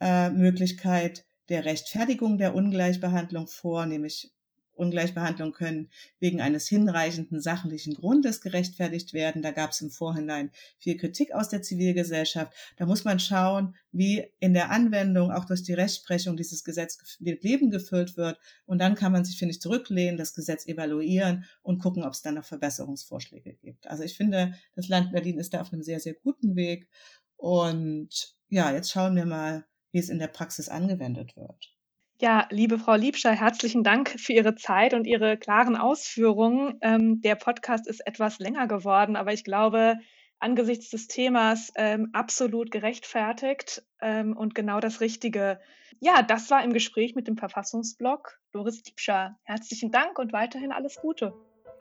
äh, 0.00 0.30
Möglichkeit, 0.30 1.24
der 1.50 1.64
Rechtfertigung 1.64 2.38
der 2.38 2.54
Ungleichbehandlung 2.54 3.48
vor, 3.48 3.84
nämlich 3.84 4.32
Ungleichbehandlung 4.80 5.52
können 5.52 5.90
wegen 6.18 6.40
eines 6.40 6.66
hinreichenden 6.66 7.40
sachlichen 7.40 7.94
Grundes 7.94 8.40
gerechtfertigt 8.40 9.12
werden. 9.12 9.42
Da 9.42 9.50
gab 9.50 9.70
es 9.70 9.82
im 9.82 9.90
Vorhinein 9.90 10.50
viel 10.78 10.96
Kritik 10.96 11.32
aus 11.32 11.50
der 11.50 11.62
Zivilgesellschaft. 11.62 12.52
Da 12.78 12.86
muss 12.86 13.04
man 13.04 13.20
schauen, 13.20 13.76
wie 13.92 14.24
in 14.40 14.54
der 14.54 14.70
Anwendung 14.70 15.30
auch 15.30 15.44
durch 15.44 15.62
die 15.62 15.74
Rechtsprechung 15.74 16.36
dieses 16.36 16.64
Gesetz 16.64 17.18
mit 17.20 17.44
Leben 17.44 17.70
gefüllt 17.70 18.16
wird. 18.16 18.38
Und 18.64 18.78
dann 18.78 18.94
kann 18.94 19.12
man 19.12 19.24
sich, 19.24 19.38
finde 19.38 19.52
ich, 19.52 19.60
zurücklehnen, 19.60 20.16
das 20.16 20.34
Gesetz 20.34 20.66
evaluieren 20.66 21.44
und 21.62 21.78
gucken, 21.78 22.02
ob 22.02 22.14
es 22.14 22.22
dann 22.22 22.34
noch 22.34 22.44
Verbesserungsvorschläge 22.44 23.54
gibt. 23.54 23.86
Also 23.86 24.02
ich 24.02 24.16
finde, 24.16 24.54
das 24.74 24.88
Land 24.88 25.12
Berlin 25.12 25.38
ist 25.38 25.52
da 25.52 25.60
auf 25.60 25.72
einem 25.72 25.82
sehr, 25.82 26.00
sehr 26.00 26.14
guten 26.14 26.56
Weg. 26.56 26.88
Und 27.36 28.34
ja, 28.48 28.72
jetzt 28.72 28.90
schauen 28.90 29.16
wir 29.16 29.26
mal, 29.26 29.64
wie 29.92 29.98
es 29.98 30.08
in 30.08 30.18
der 30.18 30.28
Praxis 30.28 30.68
angewendet 30.68 31.36
wird. 31.36 31.74
Ja, 32.20 32.46
liebe 32.50 32.78
Frau 32.78 32.96
Liebscher, 32.96 33.32
herzlichen 33.32 33.82
Dank 33.82 34.10
für 34.10 34.34
Ihre 34.34 34.54
Zeit 34.54 34.92
und 34.92 35.06
Ihre 35.06 35.38
klaren 35.38 35.76
Ausführungen. 35.76 36.78
Ähm, 36.82 37.22
der 37.22 37.34
Podcast 37.34 37.86
ist 37.86 38.06
etwas 38.06 38.38
länger 38.38 38.66
geworden, 38.66 39.16
aber 39.16 39.32
ich 39.32 39.42
glaube, 39.42 39.96
angesichts 40.38 40.90
des 40.90 41.06
Themas 41.06 41.72
ähm, 41.76 42.10
absolut 42.12 42.70
gerechtfertigt 42.70 43.82
ähm, 44.02 44.36
und 44.36 44.54
genau 44.54 44.80
das 44.80 45.00
Richtige. 45.00 45.60
Ja, 46.00 46.22
das 46.22 46.50
war 46.50 46.62
im 46.62 46.72
Gespräch 46.72 47.14
mit 47.14 47.26
dem 47.26 47.36
Verfassungsblog 47.36 48.38
Doris 48.52 48.82
Liebscher. 48.84 49.38
Herzlichen 49.44 49.90
Dank 49.90 50.18
und 50.18 50.32
weiterhin 50.32 50.72
alles 50.72 50.96
Gute. 50.96 51.32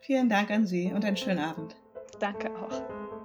Vielen 0.01 0.29
Dank 0.29 0.51
an 0.51 0.65
Sie 0.65 0.93
und 0.93 1.03
einen 1.03 1.17
schönen 1.17 1.39
Abend. 1.39 1.75
Danke 2.19 2.49
auch. 2.55 3.18